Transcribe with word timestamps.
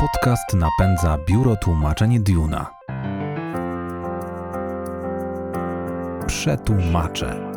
Podcast 0.00 0.54
napędza 0.54 1.18
biuro 1.28 1.56
tłumaczeń 1.56 2.20
Duna. 2.20 2.70
Przetłumacze. 6.26 7.52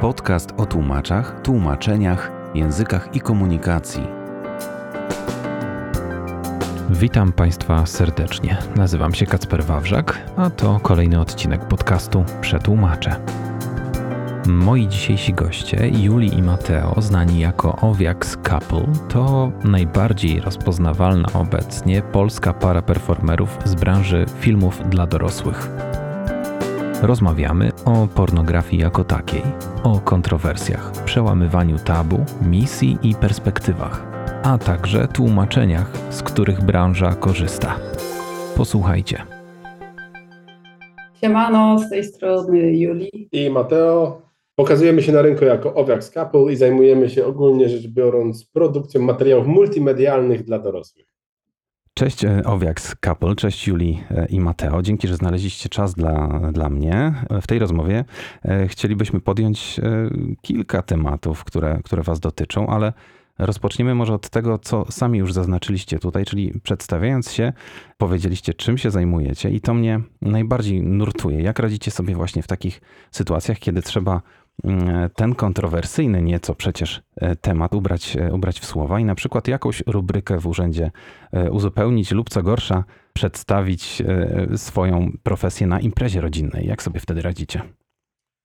Podcast 0.00 0.52
o 0.56 0.66
tłumaczach, 0.66 1.40
tłumaczeniach, 1.42 2.30
językach 2.54 3.16
i 3.16 3.20
komunikacji. 3.20 4.06
Witam 6.90 7.32
Państwa 7.32 7.86
serdecznie. 7.86 8.56
Nazywam 8.76 9.14
się 9.14 9.26
Kacper 9.26 9.64
Wawrzak, 9.64 10.18
a 10.36 10.50
to 10.50 10.80
kolejny 10.80 11.20
odcinek 11.20 11.68
podcastu 11.68 12.24
Przetłumacze. 12.40 13.43
Moi 14.46 14.88
dzisiejsi 14.88 15.32
goście, 15.32 15.88
Juli 16.02 16.34
i 16.38 16.42
Mateo, 16.42 17.02
znani 17.02 17.40
jako 17.40 17.76
Owiax 17.80 18.36
Couple, 18.36 18.92
to 19.08 19.52
najbardziej 19.64 20.40
rozpoznawalna 20.40 21.28
obecnie 21.34 22.02
polska 22.02 22.52
para 22.52 22.82
performerów 22.82 23.58
z 23.64 23.74
branży 23.74 24.26
filmów 24.40 24.88
dla 24.90 25.06
dorosłych. 25.06 25.70
Rozmawiamy 27.02 27.72
o 27.84 28.06
pornografii 28.14 28.82
jako 28.82 29.04
takiej, 29.04 29.42
o 29.82 30.00
kontrowersjach, 30.00 30.92
przełamywaniu 31.04 31.78
tabu, 31.78 32.24
misji 32.42 32.98
i 33.02 33.14
perspektywach, 33.14 34.06
a 34.42 34.58
także 34.58 35.08
tłumaczeniach, 35.08 35.90
z 36.10 36.22
których 36.22 36.62
branża 36.62 37.14
korzysta. 37.14 37.76
Posłuchajcie. 38.56 39.22
Siemano, 41.20 41.78
z 41.78 41.90
tej 41.90 42.04
strony 42.04 42.76
Juli. 42.76 43.28
i 43.32 43.50
Mateo. 43.50 44.24
Pokazujemy 44.56 45.02
się 45.02 45.12
na 45.12 45.22
rynku 45.22 45.44
jako 45.44 45.74
Owiax 45.74 46.10
Couple 46.10 46.52
i 46.52 46.56
zajmujemy 46.56 47.10
się 47.10 47.26
ogólnie 47.26 47.68
rzecz 47.68 47.88
biorąc 47.88 48.44
produkcją 48.44 49.02
materiałów 49.02 49.46
multimedialnych 49.46 50.44
dla 50.44 50.58
dorosłych. 50.58 51.06
Cześć 51.94 52.24
e, 52.24 52.42
Owiax 52.44 52.94
Couple, 52.94 53.34
cześć 53.34 53.68
Juli 53.68 54.00
e, 54.10 54.26
i 54.26 54.40
Mateo. 54.40 54.82
Dzięki, 54.82 55.08
że 55.08 55.16
znaleźliście 55.16 55.68
czas 55.68 55.94
dla, 55.94 56.40
dla 56.52 56.70
mnie. 56.70 57.14
W 57.42 57.46
tej 57.46 57.58
rozmowie 57.58 58.04
e, 58.44 58.68
chcielibyśmy 58.68 59.20
podjąć 59.20 59.78
e, 59.78 60.10
kilka 60.42 60.82
tematów, 60.82 61.44
które, 61.44 61.80
które 61.84 62.02
Was 62.02 62.20
dotyczą, 62.20 62.66
ale 62.66 62.92
rozpoczniemy 63.38 63.94
może 63.94 64.14
od 64.14 64.28
tego, 64.28 64.58
co 64.58 64.92
sami 64.92 65.18
już 65.18 65.32
zaznaczyliście 65.32 65.98
tutaj, 65.98 66.24
czyli 66.24 66.60
przedstawiając 66.62 67.32
się, 67.32 67.52
powiedzieliście, 67.98 68.54
czym 68.54 68.78
się 68.78 68.90
zajmujecie 68.90 69.50
i 69.50 69.60
to 69.60 69.74
mnie 69.74 70.00
najbardziej 70.22 70.82
nurtuje. 70.82 71.40
Jak 71.40 71.58
radzicie 71.58 71.90
sobie 71.90 72.14
właśnie 72.14 72.42
w 72.42 72.46
takich 72.46 72.80
sytuacjach, 73.10 73.58
kiedy 73.58 73.82
trzeba 73.82 74.22
ten 75.16 75.34
kontrowersyjny 75.34 76.22
nieco 76.22 76.54
przecież 76.54 77.02
e, 77.16 77.36
temat 77.36 77.74
ubrać, 77.74 78.16
e, 78.16 78.34
ubrać 78.34 78.60
w 78.60 78.64
słowa 78.64 79.00
i 79.00 79.04
na 79.04 79.14
przykład 79.14 79.48
jakąś 79.48 79.82
rubrykę 79.86 80.38
w 80.38 80.46
urzędzie 80.46 80.90
e, 81.32 81.50
uzupełnić 81.50 82.10
lub 82.10 82.30
co 82.30 82.42
gorsza 82.42 82.84
przedstawić 83.12 84.02
swoją 84.56 85.12
profesję 85.22 85.66
na 85.66 85.80
imprezie 85.80 86.20
rodzinnej. 86.20 86.66
Jak 86.66 86.82
sobie 86.82 87.00
wtedy 87.00 87.22
radzicie? 87.22 87.62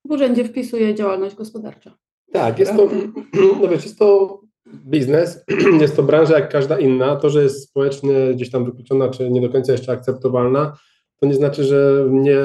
W 0.05 0.11
urzędzie 0.11 0.45
wpisuje 0.45 0.95
działalność 0.95 1.35
gospodarcza. 1.35 1.97
Tak, 2.33 2.59
jest 2.59 2.75
to, 2.75 2.89
no 3.61 3.67
wiesz, 3.67 3.83
jest 3.83 3.99
to 3.99 4.39
biznes, 4.73 5.45
jest 5.81 5.95
to 5.95 6.03
branża 6.03 6.39
jak 6.39 6.51
każda 6.51 6.79
inna. 6.79 7.15
To, 7.15 7.29
że 7.29 7.43
jest 7.43 7.69
społecznie 7.69 8.33
gdzieś 8.33 8.51
tam 8.51 8.65
wykluczona, 8.65 9.09
czy 9.09 9.29
nie 9.29 9.41
do 9.41 9.49
końca 9.49 9.71
jeszcze 9.71 9.91
akceptowalna, 9.91 10.77
to 11.19 11.25
nie 11.25 11.33
znaczy, 11.33 11.63
że 11.63 12.07
nie, 12.09 12.37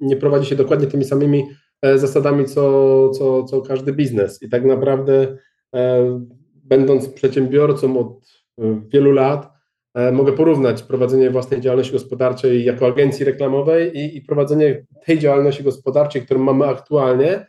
nie 0.00 0.16
prowadzi 0.16 0.46
się 0.46 0.56
dokładnie 0.56 0.86
tymi 0.86 1.04
samymi 1.04 1.44
zasadami, 1.82 2.44
co, 2.44 3.10
co, 3.10 3.44
co 3.44 3.62
każdy 3.62 3.92
biznes. 3.92 4.42
I 4.42 4.48
tak 4.48 4.64
naprawdę, 4.64 5.36
e, 5.74 6.20
będąc 6.64 7.08
przedsiębiorcą 7.08 7.98
od 7.98 8.26
e, 8.58 8.80
wielu 8.88 9.12
lat, 9.12 9.52
e, 9.94 10.12
mogę 10.12 10.32
porównać 10.32 10.82
prowadzenie 10.82 11.30
własnej 11.30 11.60
działalności 11.60 11.92
gospodarczej 11.92 12.64
jako 12.64 12.86
agencji 12.86 13.24
reklamowej 13.24 13.98
i, 13.98 14.16
i 14.16 14.22
prowadzenie 14.22 14.86
tej 15.06 15.18
działalności 15.18 15.64
gospodarczej, 15.64 16.22
którą 16.22 16.40
mamy 16.40 16.66
aktualnie. 16.66 17.46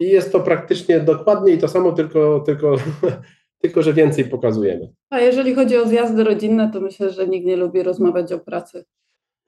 I 0.00 0.08
jest 0.08 0.32
to 0.32 0.40
praktycznie 0.40 1.00
dokładnie 1.00 1.52
i 1.52 1.58
to 1.58 1.68
samo, 1.68 1.92
tylko, 1.92 2.40
tylko, 2.40 2.76
tylko 3.62 3.82
że 3.82 3.92
więcej 3.92 4.24
pokazujemy. 4.24 4.92
A 5.10 5.20
jeżeli 5.20 5.54
chodzi 5.54 5.76
o 5.76 5.88
zjazdy 5.88 6.24
rodzinne, 6.24 6.70
to 6.72 6.80
myślę, 6.80 7.10
że 7.10 7.28
nikt 7.28 7.46
nie 7.46 7.56
lubi 7.56 7.82
rozmawiać 7.82 8.32
o 8.32 8.38
pracy. 8.38 8.84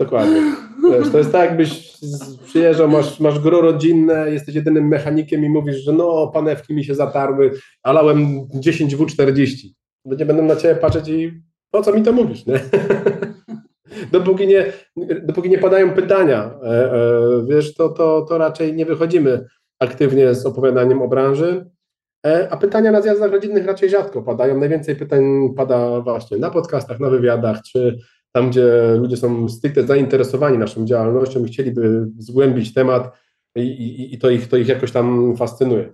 Dokładnie. 0.01 0.43
Wiesz, 0.91 1.11
to 1.13 1.19
jest 1.19 1.33
tak, 1.33 1.49
jakbyś 1.49 1.99
przyjeżdżał, 2.45 2.89
masz, 2.89 3.21
masz 3.21 3.39
gro 3.39 3.61
rodzinne, 3.61 4.31
jesteś 4.31 4.55
jedynym 4.55 4.89
mechanikiem 4.89 5.45
i 5.45 5.49
mówisz, 5.49 5.77
że 5.77 5.93
no, 5.93 6.31
panewki 6.35 6.75
mi 6.75 6.85
się 6.85 6.95
zatarły, 6.95 7.51
a 7.83 7.93
lałem 7.93 8.49
10W40. 8.49 9.69
Ludzie 10.05 10.27
będą 10.27 10.43
na 10.43 10.57
ciebie 10.57 10.75
patrzeć 10.75 11.09
i 11.09 11.43
po 11.71 11.83
co 11.83 11.93
mi 11.93 12.03
to 12.03 12.13
mówisz, 12.13 12.47
nie? 12.47 12.61
dopóki, 14.13 14.47
nie 14.47 14.73
dopóki 15.23 15.51
nie 15.51 15.59
padają 15.59 15.91
pytania, 15.91 16.59
e, 16.63 16.93
e, 16.93 17.45
wiesz, 17.49 17.75
to, 17.75 17.89
to, 17.89 18.27
to 18.29 18.39
raczej 18.39 18.75
nie 18.75 18.87
wychodzimy 18.87 19.47
aktywnie 19.79 20.35
z 20.35 20.47
opowiadaniem 20.47 21.03
o 21.03 21.09
branży. 21.09 21.71
E, 22.27 22.49
A 22.51 22.57
pytania 22.57 22.93
na 22.93 23.03
zjazdach 23.03 23.33
rodzinnych 23.33 23.67
raczej 23.67 23.91
rzadko 23.91 24.23
padają. 24.23 24.59
Najwięcej 24.59 24.97
pytań 24.97 25.25
pada 25.57 26.01
właśnie 26.01 26.39
na 26.39 26.51
podcastach, 26.51 27.01
na 27.01 27.11
wywiadach, 27.11 27.63
czy 27.63 27.99
tam, 28.37 28.51
gdzie 28.51 28.97
ludzie 28.99 29.17
są 29.17 29.49
stricte 29.49 29.87
zainteresowani 29.87 30.59
naszą 30.59 30.85
działalnością 30.85 31.45
i 31.45 31.49
chcieliby 31.49 32.07
zgłębić 32.19 32.75
temat 32.75 33.13
i, 33.55 33.61
i, 33.61 34.15
i 34.15 34.19
to, 34.19 34.31
ich, 34.31 34.49
to 34.49 34.57
ich 34.57 34.69
jakoś 34.69 34.93
tam 34.93 35.37
fascynuje. 35.37 35.93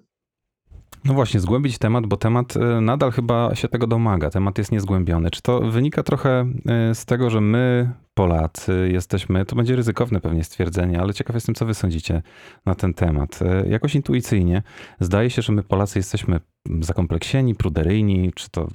No 1.04 1.14
właśnie, 1.14 1.40
zgłębić 1.40 1.78
temat, 1.78 2.06
bo 2.06 2.16
temat 2.16 2.56
e, 2.56 2.80
nadal 2.80 3.10
chyba 3.10 3.54
się 3.54 3.68
tego 3.68 3.86
domaga. 3.86 4.30
Temat 4.30 4.58
jest 4.58 4.72
niezgłębiony. 4.72 5.30
Czy 5.30 5.42
to 5.42 5.60
wynika 5.60 6.02
trochę 6.02 6.46
e, 6.66 6.94
z 6.94 7.04
tego, 7.04 7.30
że 7.30 7.40
my, 7.40 7.90
Polacy, 8.14 8.88
jesteśmy, 8.92 9.44
to 9.44 9.56
będzie 9.56 9.76
ryzykowne 9.76 10.20
pewnie 10.20 10.44
stwierdzenie, 10.44 11.00
ale 11.00 11.14
ciekaw 11.14 11.34
jestem, 11.34 11.54
co 11.54 11.66
wy 11.66 11.74
sądzicie 11.74 12.22
na 12.66 12.74
ten 12.74 12.94
temat. 12.94 13.42
E, 13.42 13.68
Jakoś 13.68 13.94
intuicyjnie 13.94 14.62
zdaje 15.00 15.30
się, 15.30 15.42
że 15.42 15.52
my, 15.52 15.62
Polacy, 15.62 15.98
jesteśmy 15.98 16.40
zakompleksieni, 16.80 17.54
pruderyjni. 17.54 18.32
Czy 18.34 18.50
to 18.50 18.68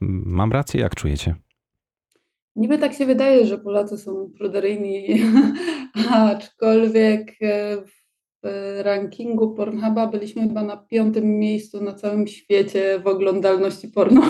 mam 0.00 0.52
rację? 0.52 0.80
Jak 0.80 0.94
czujecie? 0.94 1.34
Niby 2.58 2.78
tak 2.78 2.94
się 2.94 3.06
wydaje, 3.06 3.46
że 3.46 3.58
Polacy 3.58 3.98
są 3.98 4.30
pruderyjni, 4.38 5.06
aczkolwiek 6.32 7.32
e, 7.42 7.76
w 8.42 8.80
rankingu 8.82 9.54
Pornhuba 9.54 10.06
byliśmy 10.06 10.42
chyba 10.42 10.62
na 10.62 10.76
piątym 10.76 11.38
miejscu 11.38 11.84
na 11.84 11.94
całym 11.94 12.26
świecie 12.26 13.00
w 13.04 13.06
oglądalności 13.06 13.88
porno. 13.88 14.22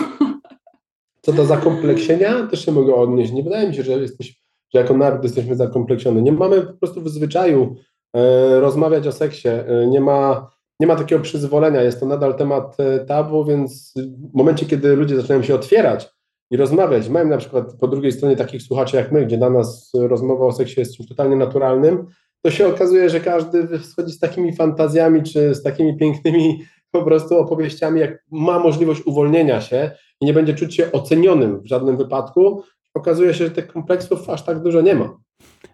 Co 1.21 1.33
do 1.33 1.45
zakompleksienia, 1.45 2.47
też 2.47 2.65
się 2.65 2.71
mogę 2.71 2.95
odnieść. 2.95 3.31
Nie 3.31 3.43
wydaje 3.43 3.67
mi 3.69 3.75
się, 3.75 3.83
że, 3.83 3.91
jesteś, 3.91 4.41
że 4.73 4.79
jako 4.79 4.97
naród 4.97 5.23
jesteśmy 5.23 5.55
zakompleksiony. 5.55 6.21
Nie 6.21 6.31
mamy 6.31 6.61
po 6.61 6.73
prostu 6.73 7.01
w 7.01 7.09
zwyczaju 7.09 7.75
e, 8.15 8.59
rozmawiać 8.59 9.07
o 9.07 9.11
seksie. 9.11 9.47
E, 9.47 9.87
nie, 9.87 10.01
ma, 10.01 10.51
nie 10.79 10.87
ma 10.87 10.95
takiego 10.95 11.21
przyzwolenia. 11.21 11.81
Jest 11.81 11.99
to 11.99 12.05
nadal 12.05 12.35
temat 12.35 12.79
e, 12.79 13.05
tabu, 13.05 13.45
więc 13.45 13.93
w 14.33 14.37
momencie, 14.37 14.65
kiedy 14.65 14.95
ludzie 14.95 15.15
zaczynają 15.15 15.43
się 15.43 15.55
otwierać 15.55 16.18
i 16.51 16.57
rozmawiać, 16.57 17.09
mają 17.09 17.27
na 17.27 17.37
przykład 17.37 17.73
po 17.79 17.87
drugiej 17.87 18.11
stronie 18.11 18.35
takich 18.35 18.61
słuchaczy 18.61 18.97
jak 18.97 19.11
my, 19.11 19.25
gdzie 19.25 19.37
dla 19.37 19.49
nas 19.49 19.91
rozmowa 19.93 20.45
o 20.45 20.51
seksie 20.51 20.79
jest 20.79 20.97
czymś 20.97 21.09
totalnie 21.09 21.35
naturalnym, 21.35 22.05
to 22.41 22.51
się 22.51 22.67
okazuje, 22.67 23.09
że 23.09 23.19
każdy 23.19 23.79
wchodzi 23.79 24.11
z 24.11 24.19
takimi 24.19 24.55
fantazjami 24.55 25.23
czy 25.23 25.55
z 25.55 25.63
takimi 25.63 25.97
pięknymi 25.97 26.63
po 26.91 27.03
prostu 27.03 27.37
opowieściami, 27.37 27.99
jak 27.99 28.25
ma 28.31 28.59
możliwość 28.59 29.01
uwolnienia 29.05 29.61
się 29.61 29.91
i 30.21 30.25
nie 30.25 30.33
będzie 30.33 30.53
czuć 30.53 30.75
się 30.75 30.91
ocenionym 30.91 31.61
w 31.61 31.67
żadnym 31.67 31.97
wypadku, 31.97 32.63
okazuje 32.93 33.33
się, 33.33 33.45
że 33.45 33.51
tych 33.51 33.67
kompleksów 33.67 34.29
aż 34.29 34.43
tak 34.43 34.63
dużo 34.63 34.81
nie 34.81 34.95
ma. 34.95 35.17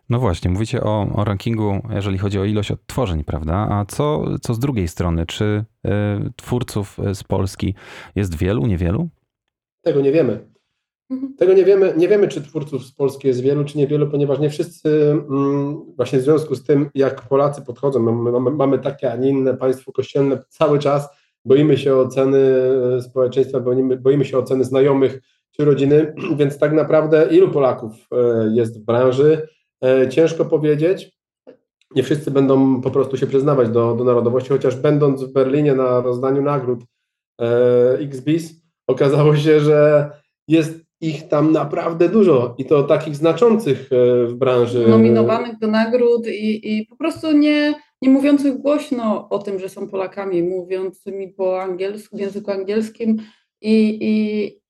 No 0.09 0.19
właśnie, 0.19 0.51
mówicie 0.51 0.83
o, 0.83 1.07
o 1.15 1.23
rankingu, 1.23 1.81
jeżeli 1.89 2.17
chodzi 2.17 2.39
o 2.39 2.45
ilość 2.45 2.71
odtworzeń, 2.71 3.23
prawda? 3.23 3.67
A 3.71 3.85
co, 3.85 4.25
co 4.41 4.53
z 4.53 4.59
drugiej 4.59 4.87
strony? 4.87 5.25
Czy 5.25 5.65
e, 5.85 6.19
twórców 6.35 6.97
z 7.13 7.23
Polski 7.23 7.75
jest 8.15 8.37
wielu, 8.37 8.67
niewielu? 8.67 9.09
Tego 9.81 10.01
nie 10.01 10.11
wiemy. 10.11 10.54
Tego 11.37 11.53
nie 11.53 11.65
wiemy, 11.65 11.93
nie 11.97 12.07
wiemy, 12.07 12.27
czy 12.27 12.41
twórców 12.41 12.85
z 12.85 12.91
Polski 12.91 13.27
jest 13.27 13.41
wielu, 13.41 13.65
czy 13.65 13.77
niewielu, 13.77 14.07
ponieważ 14.07 14.39
nie 14.39 14.49
wszyscy 14.49 15.11
mm, 15.11 15.85
właśnie 15.95 16.19
w 16.19 16.21
związku 16.21 16.55
z 16.55 16.63
tym, 16.63 16.89
jak 16.95 17.21
Polacy 17.21 17.61
podchodzą, 17.61 17.99
mamy, 17.99 18.51
mamy, 18.51 18.79
takie, 18.79 19.11
a 19.11 19.15
nie 19.15 19.29
inne 19.29 19.57
państwo 19.57 19.91
kościelne 19.91 20.43
cały 20.49 20.79
czas, 20.79 21.09
boimy 21.45 21.77
się 21.77 21.95
oceny 21.95 22.39
e, 22.97 23.01
społeczeństwa, 23.01 23.59
boimy, 23.59 23.97
boimy 23.97 24.25
się 24.25 24.37
oceny 24.37 24.63
znajomych 24.63 25.21
czy 25.51 25.65
rodziny, 25.65 26.13
więc 26.39 26.57
tak 26.57 26.73
naprawdę 26.73 27.27
ilu 27.31 27.51
Polaków 27.51 27.91
e, 28.11 28.15
jest 28.53 28.81
w 28.81 28.85
branży, 28.85 29.47
e, 29.83 30.09
ciężko 30.09 30.45
powiedzieć. 30.45 31.15
Nie 31.95 32.03
wszyscy 32.03 32.31
będą 32.31 32.81
po 32.81 32.91
prostu 32.91 33.17
się 33.17 33.27
przyznawać 33.27 33.69
do, 33.69 33.95
do 33.95 34.03
narodowości, 34.03 34.49
chociaż 34.49 34.75
będąc 34.75 35.23
w 35.23 35.33
Berlinie 35.33 35.75
na 35.75 36.01
rozdaniu 36.01 36.41
nagród 36.41 36.79
XBIS, 37.99 38.53
okazało 38.87 39.35
się, 39.35 39.59
że 39.59 40.09
jest 40.47 40.84
ich 41.01 41.27
tam 41.27 41.51
naprawdę 41.51 42.09
dużo 42.09 42.55
i 42.57 42.65
to 42.65 42.83
takich 42.83 43.15
znaczących 43.15 43.89
e, 43.91 44.25
w 44.27 44.33
branży. 44.33 44.87
nominowanych 44.87 45.59
do 45.59 45.67
nagród 45.67 46.27
i, 46.27 46.77
i 46.77 46.85
po 46.85 46.95
prostu 46.95 47.31
nie, 47.31 47.73
nie 48.01 48.09
mówiących 48.09 48.57
głośno 48.57 49.29
o 49.29 49.39
tym, 49.39 49.59
że 49.59 49.69
są 49.69 49.87
Polakami, 49.87 50.43
mówiącymi 50.43 51.27
po 51.27 51.61
angielsku, 51.61 52.17
w 52.17 52.19
języku 52.19 52.51
angielskim 52.51 53.17
i, 53.61 53.97
i, 54.01 54.61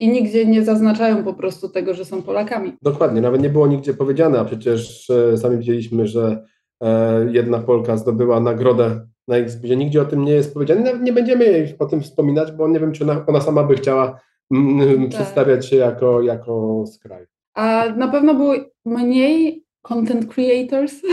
i 0.00 0.08
nigdzie 0.08 0.46
nie 0.46 0.64
zaznaczają 0.64 1.24
po 1.24 1.34
prostu 1.34 1.68
tego, 1.68 1.94
że 1.94 2.04
są 2.04 2.22
Polakami. 2.22 2.72
Dokładnie, 2.82 3.20
nawet 3.20 3.42
nie 3.42 3.50
było 3.50 3.66
nigdzie 3.66 3.94
powiedziane, 3.94 4.40
a 4.40 4.44
przecież 4.44 5.10
e, 5.10 5.36
sami 5.36 5.58
widzieliśmy, 5.58 6.06
że 6.06 6.44
e, 6.82 7.26
jedna 7.32 7.58
Polka 7.58 7.96
zdobyła 7.96 8.40
nagrodę 8.40 9.06
na 9.28 9.36
Exbie. 9.36 9.76
Nigdzie 9.76 10.02
o 10.02 10.04
tym 10.04 10.24
nie 10.24 10.32
jest 10.32 10.54
powiedziane. 10.54 10.80
Nawet 10.80 11.02
nie 11.02 11.12
będziemy 11.12 11.44
jej 11.44 11.74
o 11.78 11.86
tym 11.86 12.02
wspominać, 12.02 12.52
bo 12.52 12.68
nie 12.68 12.80
wiem, 12.80 12.92
czy 12.92 13.04
ona, 13.04 13.26
ona 13.26 13.40
sama 13.40 13.64
by 13.64 13.74
chciała 13.74 14.20
Tak. 14.52 15.08
przedstawiać 15.08 15.68
się 15.68 15.76
jako, 15.76 16.22
jako 16.22 16.84
skraj. 16.86 17.26
A 17.54 17.84
na 17.96 18.08
pewno 18.08 18.34
było 18.34 18.54
mniej 18.84 19.64
content 19.82 20.34
creators 20.34 20.94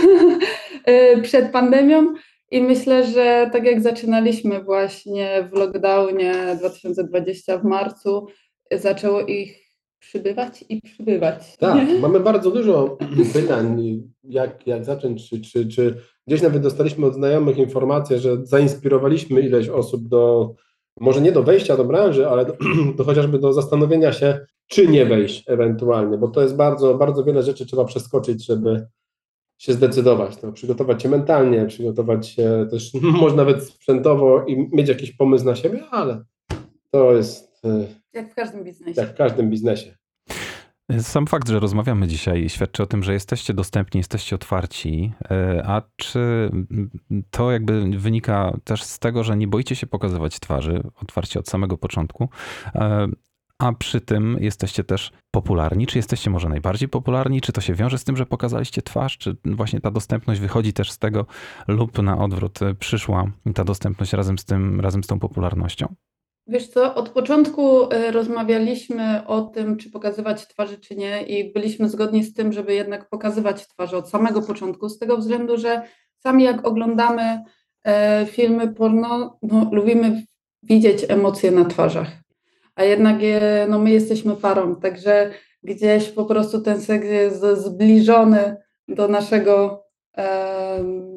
y, 0.89 1.21
przed 1.21 1.51
pandemią 1.51 2.13
i 2.51 2.61
myślę, 2.61 3.05
że 3.05 3.49
tak 3.53 3.65
jak 3.65 3.81
zaczynaliśmy 3.81 4.63
właśnie 4.63 5.49
w 5.53 5.57
lockdownie 5.57 6.33
2020 6.59 7.57
w 7.57 7.63
marcu, 7.63 8.27
zaczęło 8.71 9.21
ich 9.21 9.69
przybywać 9.99 10.65
i 10.69 10.81
przybywać. 10.81 11.57
Tak, 11.57 11.87
nie? 11.87 11.99
mamy 12.07 12.19
bardzo 12.19 12.51
dużo 12.51 12.97
pytań, 13.33 14.01
jak, 14.23 14.67
jak 14.67 14.85
zacząć, 14.85 15.29
czy, 15.29 15.41
czy, 15.41 15.67
czy 15.67 15.95
gdzieś 16.27 16.41
nawet 16.41 16.61
dostaliśmy 16.61 17.05
od 17.05 17.13
znajomych 17.13 17.57
informację, 17.57 18.19
że 18.19 18.45
zainspirowaliśmy 18.45 19.41
ileś 19.41 19.69
osób 19.69 20.07
do, 20.07 20.53
może 20.99 21.21
nie 21.21 21.31
do 21.31 21.43
wejścia 21.43 21.77
do 21.77 21.85
branży, 21.85 22.29
ale 22.29 22.45
do, 22.45 22.53
do 22.97 23.03
chociażby 23.03 23.39
do 23.39 23.53
zastanowienia 23.53 24.13
się, 24.13 24.39
czy 24.67 24.87
nie 24.87 25.05
wejść 25.05 25.43
ewentualnie, 25.47 26.17
bo 26.17 26.27
to 26.27 26.41
jest 26.41 26.55
bardzo, 26.55 26.95
bardzo 26.95 27.23
wiele 27.23 27.43
rzeczy 27.43 27.65
trzeba 27.65 27.85
przeskoczyć, 27.85 28.45
żeby 28.45 28.87
się 29.57 29.73
zdecydować, 29.73 30.37
to 30.37 30.51
przygotować 30.51 31.03
się 31.03 31.09
mentalnie, 31.09 31.65
przygotować 31.65 32.27
się 32.27 32.67
też 32.71 32.93
może 33.21 33.35
nawet 33.35 33.63
sprzętowo 33.63 34.45
i 34.45 34.69
mieć 34.71 34.89
jakiś 34.89 35.11
pomysł 35.11 35.45
na 35.45 35.55
siebie, 35.55 35.83
ale 35.91 36.23
to 36.91 37.13
jest 37.13 37.65
e, 37.65 37.87
Jak 38.13 38.31
w 38.31 38.35
każdym 38.35 38.63
biznesie. 38.63 39.01
jak 39.01 39.09
w 39.09 39.17
każdym 39.17 39.49
biznesie. 39.49 39.98
Sam 40.97 41.27
fakt, 41.27 41.49
że 41.49 41.59
rozmawiamy 41.59 42.07
dzisiaj, 42.07 42.49
świadczy 42.49 42.83
o 42.83 42.85
tym, 42.85 43.03
że 43.03 43.13
jesteście 43.13 43.53
dostępni, 43.53 43.97
jesteście 43.97 44.35
otwarci. 44.35 45.13
E, 45.31 45.63
A 45.67 45.81
czy 45.95 46.49
to 47.31 47.51
jakby 47.51 47.89
wynika 47.97 48.57
też 48.63 48.83
z 48.83 48.99
tego, 48.99 49.23
że 49.23 49.37
nie 49.37 49.47
boicie 49.47 49.75
się 49.75 49.87
pokazywać 49.87 50.39
twarzy 50.39 50.83
otwarcie 51.01 51.39
od 51.39 51.49
samego 51.49 51.77
początku? 51.77 52.29
E, 52.75 53.07
A 53.59 53.73
przy 53.73 54.01
tym 54.01 54.37
jesteście 54.39 54.83
też 54.83 55.11
popularni? 55.31 55.87
Czy 55.87 55.97
jesteście 55.97 56.29
może 56.29 56.49
najbardziej 56.49 56.89
popularni? 56.89 57.41
Czy 57.41 57.51
to 57.51 57.61
się 57.61 57.73
wiąże 57.73 57.97
z 57.97 58.03
tym, 58.03 58.17
że 58.17 58.25
pokazaliście 58.25 58.81
twarz? 58.81 59.17
Czy 59.17 59.37
właśnie 59.45 59.81
ta 59.81 59.91
dostępność 59.91 60.41
wychodzi 60.41 60.73
też 60.73 60.91
z 60.91 60.97
tego, 60.97 61.25
lub 61.67 62.01
na 62.01 62.17
odwrót 62.17 62.61
e, 62.61 62.75
przyszła 62.75 63.31
ta 63.55 63.63
dostępność 63.63 64.13
razem 64.13 64.37
z 64.37 64.45
tym, 64.45 64.81
razem 64.81 65.03
z 65.03 65.07
tą 65.07 65.19
popularnością? 65.19 65.95
Wiesz 66.51 66.67
co, 66.67 66.95
od 66.95 67.09
początku 67.09 67.93
y, 67.93 68.11
rozmawialiśmy 68.11 69.27
o 69.27 69.41
tym, 69.41 69.77
czy 69.77 69.91
pokazywać 69.91 70.47
twarzy, 70.47 70.77
czy 70.77 70.95
nie, 70.95 71.23
i 71.23 71.53
byliśmy 71.53 71.89
zgodni 71.89 72.23
z 72.23 72.33
tym, 72.33 72.53
żeby 72.53 72.73
jednak 72.73 73.09
pokazywać 73.09 73.67
twarze 73.67 73.97
od 73.97 74.09
samego 74.09 74.41
początku, 74.41 74.89
z 74.89 74.99
tego 74.99 75.17
względu, 75.17 75.57
że 75.57 75.81
sami 76.17 76.43
jak 76.43 76.67
oglądamy 76.67 77.43
e, 77.83 78.25
filmy 78.25 78.73
porno, 78.73 79.39
no, 79.41 79.69
lubimy 79.71 80.23
widzieć 80.63 81.05
emocje 81.07 81.51
na 81.51 81.65
twarzach, 81.65 82.07
a 82.75 82.83
jednak 82.83 83.21
je, 83.21 83.67
no, 83.69 83.79
my 83.79 83.91
jesteśmy 83.91 84.35
parą, 84.35 84.75
także 84.75 85.31
gdzieś 85.63 86.09
po 86.09 86.25
prostu 86.25 86.61
ten 86.61 86.81
seks 86.81 87.07
jest 87.07 87.41
zbliżony 87.41 88.57
do 88.87 89.07
naszego 89.07 89.83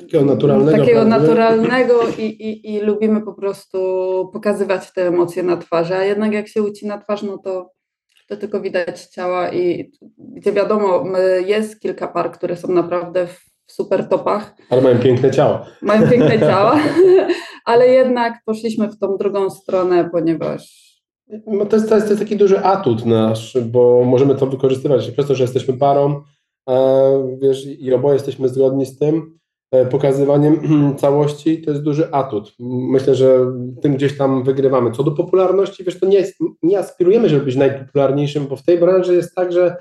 Takiego 0.00 0.24
naturalnego, 0.24 0.78
takiego 0.78 1.00
prawda? 1.00 1.18
naturalnego 1.18 2.00
i, 2.18 2.22
i, 2.22 2.74
i 2.74 2.80
lubimy 2.80 3.20
po 3.20 3.34
prostu 3.34 3.78
pokazywać 4.32 4.92
te 4.92 5.06
emocje 5.06 5.42
na 5.42 5.56
twarzy, 5.56 5.94
a 5.94 6.04
jednak 6.04 6.32
jak 6.32 6.48
się 6.48 6.62
ucina 6.62 6.98
twarz, 6.98 7.22
no 7.22 7.38
to, 7.38 7.70
to 8.28 8.36
tylko 8.36 8.60
widać 8.60 9.06
ciała 9.06 9.52
i 9.52 9.92
gdzie 10.18 10.52
wiadomo, 10.52 11.04
jest 11.46 11.80
kilka 11.80 12.08
par, 12.08 12.32
które 12.32 12.56
są 12.56 12.68
naprawdę 12.68 13.26
w 13.66 13.72
super 13.72 14.08
topach, 14.08 14.54
Ale 14.70 14.82
mają 14.82 14.98
piękne 14.98 15.30
ciała. 15.30 15.66
mają 15.82 16.10
piękne 16.10 16.38
ciała, 16.48 16.80
ale 17.64 17.88
jednak 17.88 18.34
poszliśmy 18.46 18.88
w 18.88 18.98
tą 18.98 19.16
drugą 19.16 19.50
stronę, 19.50 20.08
ponieważ 20.12 20.82
No 21.46 21.66
to, 21.66 21.76
jest, 21.76 21.88
to, 21.88 21.94
jest, 21.94 22.06
to 22.06 22.12
jest 22.12 22.22
taki 22.22 22.36
duży 22.36 22.58
atut 22.58 23.06
nasz, 23.06 23.58
bo 23.60 24.04
możemy 24.04 24.34
to 24.34 24.46
wykorzystywać 24.46 25.10
przez 25.10 25.26
to, 25.26 25.34
że 25.34 25.44
jesteśmy 25.44 25.74
parą, 25.74 26.22
wiesz, 27.42 27.66
i 27.66 27.94
oboje 27.94 28.14
jesteśmy 28.14 28.48
zgodni 28.48 28.86
z 28.86 28.98
tym, 28.98 29.38
e, 29.70 29.86
pokazywaniem 29.86 30.60
całości 31.02 31.62
to 31.62 31.70
jest 31.70 31.82
duży 31.82 32.12
atut. 32.12 32.54
Myślę, 32.90 33.14
że 33.14 33.52
tym 33.82 33.94
gdzieś 33.94 34.18
tam 34.18 34.44
wygrywamy. 34.44 34.90
Co 34.90 35.02
do 35.02 35.10
popularności, 35.10 35.84
wiesz, 35.84 36.00
to 36.00 36.06
nie, 36.06 36.18
jest, 36.18 36.36
nie 36.62 36.78
aspirujemy, 36.78 37.28
żeby 37.28 37.44
być 37.44 37.56
najpopularniejszym, 37.56 38.46
bo 38.46 38.56
w 38.56 38.62
tej 38.62 38.78
branży 38.78 39.14
jest 39.14 39.34
tak, 39.34 39.52
że 39.52 39.76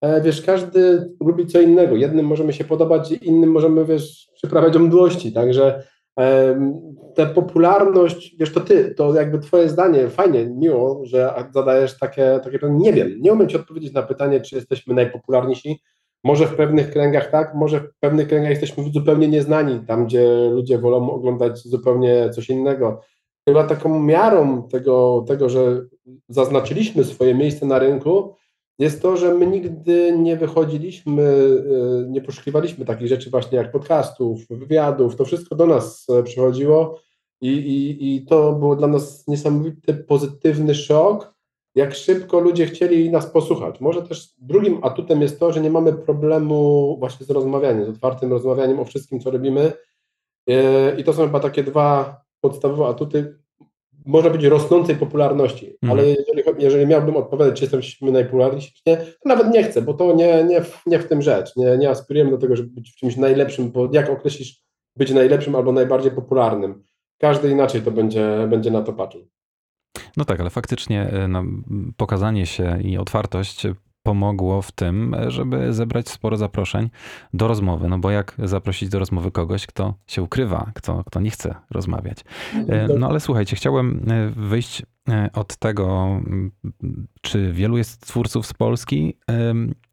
e, 0.00 0.20
wiesz, 0.20 0.42
każdy 0.42 1.10
lubi 1.20 1.46
co 1.46 1.60
innego. 1.60 1.96
Jednym 1.96 2.26
możemy 2.26 2.52
się 2.52 2.64
podobać, 2.64 3.12
innym 3.12 3.50
możemy, 3.50 3.84
wiesz, 3.84 4.28
przyprawiać 4.34 4.76
mdłości, 4.76 5.32
także 5.32 5.82
em, 6.16 6.74
ta 7.14 7.26
popularność, 7.26 8.36
wiesz, 8.38 8.52
to 8.52 8.60
ty, 8.60 8.94
to 8.94 9.14
jakby 9.14 9.38
twoje 9.38 9.68
zdanie, 9.68 10.08
fajnie, 10.08 10.46
miło, 10.46 11.02
że 11.04 11.34
zadajesz 11.54 11.98
takie, 11.98 12.40
takie 12.44 12.58
pytanie. 12.58 12.78
Nie 12.78 12.92
wiem, 12.92 13.20
nie 13.20 13.32
umiem 13.32 13.48
ci 13.48 13.56
odpowiedzieć 13.56 13.92
na 13.92 14.02
pytanie, 14.02 14.40
czy 14.40 14.54
jesteśmy 14.54 14.94
najpopularniejsi. 14.94 15.80
Może 16.24 16.46
w 16.46 16.56
pewnych 16.56 16.90
kręgach 16.90 17.30
tak, 17.30 17.54
może 17.54 17.80
w 17.80 17.98
pewnych 18.00 18.28
kręgach 18.28 18.50
jesteśmy 18.50 18.90
zupełnie 18.90 19.28
nieznani, 19.28 19.80
tam 19.86 20.06
gdzie 20.06 20.50
ludzie 20.50 20.78
wolą 20.78 21.10
oglądać 21.10 21.58
zupełnie 21.58 22.30
coś 22.30 22.50
innego. 22.50 23.00
Chyba 23.48 23.64
taką 23.64 24.00
miarą 24.00 24.68
tego, 24.68 25.24
tego, 25.28 25.48
że 25.48 25.86
zaznaczyliśmy 26.28 27.04
swoje 27.04 27.34
miejsce 27.34 27.66
na 27.66 27.78
rynku, 27.78 28.34
jest 28.78 29.02
to, 29.02 29.16
że 29.16 29.34
my 29.34 29.46
nigdy 29.46 30.18
nie 30.18 30.36
wychodziliśmy, 30.36 31.22
y, 31.22 32.06
nie 32.08 32.20
poszukiwaliśmy 32.20 32.84
takich 32.84 33.08
rzeczy 33.08 33.30
właśnie 33.30 33.58
jak 33.58 33.72
podcastów, 33.72 34.46
wywiadów, 34.50 35.16
to 35.16 35.24
wszystko 35.24 35.54
do 35.54 35.66
nas 35.66 36.06
e, 36.10 36.22
przychodziło 36.22 37.00
i, 37.40 37.48
i, 37.48 38.14
i 38.16 38.26
to 38.26 38.52
było 38.52 38.76
dla 38.76 38.86
nas 38.86 39.28
niesamowity 39.28 39.94
pozytywny 39.94 40.74
szok, 40.74 41.34
jak 41.74 41.94
szybko 41.94 42.40
ludzie 42.40 42.66
chcieli 42.66 43.10
nas 43.10 43.26
posłuchać. 43.26 43.80
Może 43.80 44.02
też 44.02 44.28
drugim 44.38 44.78
atutem 44.82 45.22
jest 45.22 45.40
to, 45.40 45.52
że 45.52 45.60
nie 45.60 45.70
mamy 45.70 45.92
problemu 45.92 46.96
właśnie 46.98 47.26
z 47.26 47.30
rozmawianiem, 47.30 47.86
z 47.86 47.88
otwartym 47.88 48.30
rozmawianiem 48.30 48.80
o 48.80 48.84
wszystkim, 48.84 49.20
co 49.20 49.30
robimy 49.30 49.72
E, 50.48 51.00
i 51.00 51.04
to 51.04 51.12
są 51.12 51.22
chyba 51.26 51.40
takie 51.40 51.62
dwa 51.62 52.20
podstawowe 52.40 52.86
atuty, 52.86 53.38
można 54.06 54.30
być 54.30 54.44
rosnącej 54.44 54.96
popularności, 54.96 55.76
Mhm. 55.82 55.98
ale 56.00 56.08
jeżeli, 56.08 56.42
jeżeli 56.58 56.86
miałbym 56.86 57.16
odpowiadać, 57.16 57.56
czy 57.56 57.64
jesteśmy 57.64 58.12
najpopularniejsi, 58.12 58.72
czy 58.74 58.82
nie, 58.86 58.96
to 58.96 59.28
nawet 59.28 59.54
nie 59.54 59.62
chcę, 59.62 59.82
bo 59.82 59.94
to 59.94 60.14
nie, 60.14 60.44
nie, 60.44 60.62
w, 60.62 60.82
nie 60.86 60.98
w 60.98 61.08
tym 61.08 61.22
rzecz. 61.22 61.56
Nie, 61.56 61.78
nie 61.78 61.90
aspirujemy 61.90 62.30
do 62.30 62.38
tego, 62.38 62.56
żeby 62.56 62.68
być 62.68 62.92
w 62.92 62.96
czymś 62.96 63.16
najlepszym, 63.16 63.70
bo 63.70 63.88
jak 63.92 64.10
określisz 64.10 64.62
być 64.96 65.10
najlepszym 65.10 65.54
albo 65.54 65.72
najbardziej 65.72 66.12
popularnym? 66.12 66.82
Każdy 67.18 67.50
inaczej 67.50 67.82
to 67.82 67.90
będzie, 67.90 68.46
będzie 68.50 68.70
na 68.70 68.82
to 68.82 68.92
patrzył. 68.92 69.28
No 70.16 70.24
tak, 70.24 70.40
ale 70.40 70.50
faktycznie 70.50 71.02
e, 71.02 71.28
no, 71.28 71.44
pokazanie 71.96 72.46
się 72.46 72.82
i 72.82 72.98
otwartość 72.98 73.66
pomogło 74.02 74.62
w 74.62 74.72
tym, 74.72 75.16
żeby 75.28 75.72
zebrać 75.72 76.08
sporo 76.08 76.36
zaproszeń 76.36 76.90
do 77.34 77.48
rozmowy. 77.48 77.88
No 77.88 77.98
bo 77.98 78.10
jak 78.10 78.34
zaprosić 78.38 78.88
do 78.88 78.98
rozmowy 78.98 79.30
kogoś, 79.30 79.66
kto 79.66 79.94
się 80.06 80.22
ukrywa, 80.22 80.70
kto, 80.74 81.04
kto 81.04 81.20
nie 81.20 81.30
chce 81.30 81.54
rozmawiać. 81.70 82.18
E, 82.68 82.88
No 82.98 83.08
ale 83.08 83.20
słuchajcie, 83.20 83.56
chciałem 83.56 84.10
e, 84.10 84.30
wyjść 84.30 84.82
e, 85.08 85.30
od 85.32 85.56
tego, 85.56 86.06
m, 86.26 86.50
czy 87.20 87.52
wielu 87.52 87.78
jest 87.78 88.06
twórców 88.06 88.46
z 88.46 88.52
Polski. 88.54 89.18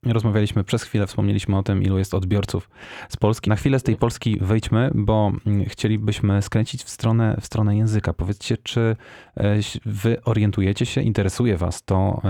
Rozmawialiśmy 0.06 0.64
przez 0.64 0.84
chwilę, 0.84 1.08
wspomnieliśmy 1.08 1.58
o 1.58 1.64
tym, 1.64 1.84
ilu 1.84 1.98
jest 1.98 2.14
odbiorców 2.14 2.70
z 3.10 3.18
Polski. 3.18 3.50
Na 3.50 3.56
chwilę 3.56 3.80
z 3.80 3.84
tej 3.84 3.96
Polski 3.96 4.38
wyjdźmy, 4.42 4.92
bo 4.96 5.32
mm, 5.46 5.66
chcielibyśmy 5.66 6.42
skręcić 6.42 6.84
w 6.84 6.90
stronę, 6.90 7.38
w 7.42 7.46
stronę 7.46 7.78
języka. 7.78 8.14
Powiedzcie, 8.14 8.58
czy 8.58 8.96
wy 9.86 10.24
orientujecie 10.24 10.86
się, 10.86 11.02
interesuje 11.02 11.58
was 11.58 11.84
to, 11.84 12.22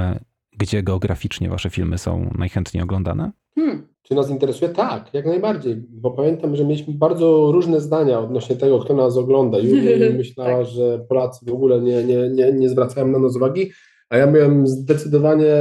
gdzie 0.59 0.83
geograficznie 0.83 1.49
wasze 1.49 1.69
filmy 1.69 1.97
są 1.97 2.29
najchętniej 2.37 2.83
oglądane? 2.83 3.31
hmm, 3.55 3.87
Czy 4.01 4.15
nas 4.15 4.29
interesuje? 4.29 4.71
Tak, 4.71 5.13
jak 5.13 5.25
najbardziej, 5.25 5.75
bo 5.89 6.11
pamiętam, 6.11 6.55
że 6.55 6.65
mieliśmy 6.65 6.93
bardzo 6.93 7.51
różne 7.51 7.81
zdania 7.81 8.19
odnośnie 8.19 8.55
tego, 8.55 8.79
kto 8.79 8.93
nas 8.93 9.17
ogląda. 9.17 9.59
Julia 9.59 10.09
myślała, 10.17 10.57
Tak. 10.57 10.65
że 10.67 11.05
Polacy 11.09 11.45
w 11.45 11.53
ogóle 11.53 11.81
nie, 11.81 12.03
nie, 12.03 12.29
nie, 12.29 12.53
nie 12.53 12.69
zwracają 12.69 13.07
na 13.07 13.19
nas 13.19 13.35
uwagi, 13.35 13.71
a 14.09 14.17
ja 14.17 14.27
byłem 14.27 14.67
zdecydowanie 14.67 15.53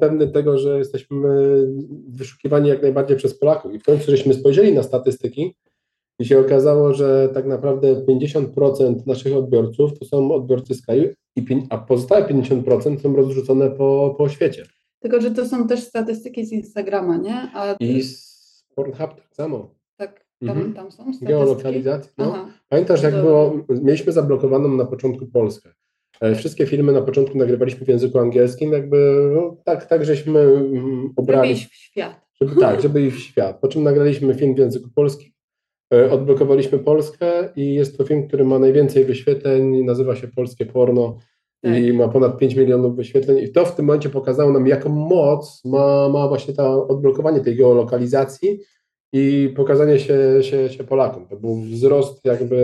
pewny 0.00 0.28
tego, 0.28 0.58
że 0.58 0.78
jesteśmy 0.78 1.18
wyszukiwani 2.08 2.68
jak 2.68 2.82
najbardziej 2.82 3.16
przez 3.16 3.38
Polaków. 3.38 3.74
I 3.74 3.78
w 3.78 3.84
końcu 3.84 4.10
żeśmy 4.10 4.34
spojrzeli 4.34 4.72
na 4.74 4.82
statystyki 4.82 5.54
i 6.18 6.24
się 6.24 6.38
okazało, 6.40 6.94
że 6.94 7.28
tak 7.34 7.46
naprawdę 7.46 7.94
50% 8.08 9.06
naszych 9.06 9.36
odbiorców 9.36 9.98
to 9.98 10.04
są 10.04 10.32
odbiorcy 10.32 10.74
pię- 11.42 11.66
a 11.70 11.78
pozostałe 11.78 12.24
50% 12.28 13.00
są 13.00 13.16
rozrzucone 13.16 13.70
po, 13.70 14.14
po 14.18 14.28
świecie. 14.28 14.64
tylko 15.00 15.20
że 15.20 15.30
to 15.30 15.46
są 15.46 15.68
też 15.68 15.80
statystyki 15.80 16.46
z 16.46 16.52
Instagrama, 16.52 17.16
nie? 17.16 17.34
A 17.54 17.72
I 17.80 18.02
z 18.02 18.64
Pornhub 18.74 18.98
tak 19.14 19.34
samo. 19.34 19.74
tak, 19.96 20.24
tam, 20.46 20.48
Mhm. 20.56 20.72
tam 20.74 20.90
są 20.90 21.02
statystyki. 21.02 21.26
Geolokalizacja. 21.32 22.12
No. 22.18 22.24
Aha. 22.34 22.48
Pamiętasz, 22.68 23.02
jak 23.02 23.12
Dobra. 23.12 23.26
było, 23.28 23.64
mieliśmy 23.82 24.12
zablokowaną 24.12 24.68
na 24.68 24.84
początku 24.84 25.26
Polskę. 25.26 25.70
E, 26.20 26.34
Wszystkie 26.34 26.66
filmy 26.66 26.92
na 26.92 27.02
początku 27.02 27.38
nagrywaliśmy 27.38 27.86
w 27.86 27.88
języku 27.88 28.18
angielskim, 28.18 28.72
jakby 28.72 29.30
no, 29.34 29.56
tak, 29.64 29.86
tak 29.86 30.04
żeśmy 30.04 30.40
mm, 30.40 31.00
Żeby 31.02 31.12
obrali, 31.16 31.52
iść 31.52 31.66
w 31.70 31.74
świat. 31.74 32.20
żeby, 32.40 32.60
tak, 32.60 32.80
żeby 32.80 33.02
iść 33.06 33.16
w 33.16 33.20
świat. 33.20 33.60
Po 33.60 33.68
czym 33.68 33.82
nagraliśmy 33.82 34.34
film 34.34 34.54
w 34.54 34.58
języku 34.58 34.88
polskim, 34.94 35.32
odblokowaliśmy 36.10 36.78
Polskę 36.78 37.48
i 37.56 37.74
jest 37.74 37.98
to 37.98 38.04
film, 38.04 38.28
który 38.28 38.44
ma 38.44 38.58
najwięcej 38.58 39.04
wyświetleń, 39.04 39.84
nazywa 39.84 40.16
się 40.16 40.28
Polskie 40.28 40.66
Porno 40.66 41.18
i 41.62 41.92
ma 41.92 42.08
ponad 42.08 42.38
5 42.38 42.54
milionów 42.54 42.96
wyświetleń 42.96 43.38
i 43.38 43.52
to 43.52 43.64
w 43.64 43.74
tym 43.74 43.84
momencie 43.84 44.08
pokazało 44.08 44.52
nam, 44.52 44.66
jaką 44.66 44.88
moc 44.88 45.64
ma, 45.64 46.08
ma 46.08 46.28
właśnie 46.28 46.54
to 46.54 46.88
odblokowanie 46.88 47.40
tej 47.40 47.56
geolokalizacji 47.56 48.58
i 49.12 49.52
pokazanie 49.56 49.98
się, 49.98 50.18
się, 50.40 50.68
się 50.68 50.84
Polakom. 50.84 51.26
To 51.26 51.36
był 51.36 51.56
wzrost 51.60 52.24
jakby 52.24 52.56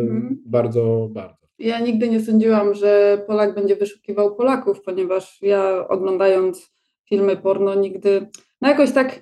Mhm. 0.00 0.42
bardzo, 0.46 1.08
bardzo. 1.10 1.46
Ja 1.58 1.80
nigdy 1.80 2.08
nie 2.08 2.20
sądziłam, 2.20 2.74
że 2.74 3.22
Polak 3.26 3.54
będzie 3.54 3.76
wyszukiwał 3.76 4.36
Polaków, 4.36 4.82
ponieważ 4.82 5.42
ja 5.42 5.88
oglądając 5.88 6.72
filmy 7.08 7.36
porno 7.36 7.74
nigdy, 7.74 8.26
no 8.60 8.68
jakoś 8.68 8.92
tak, 8.92 9.20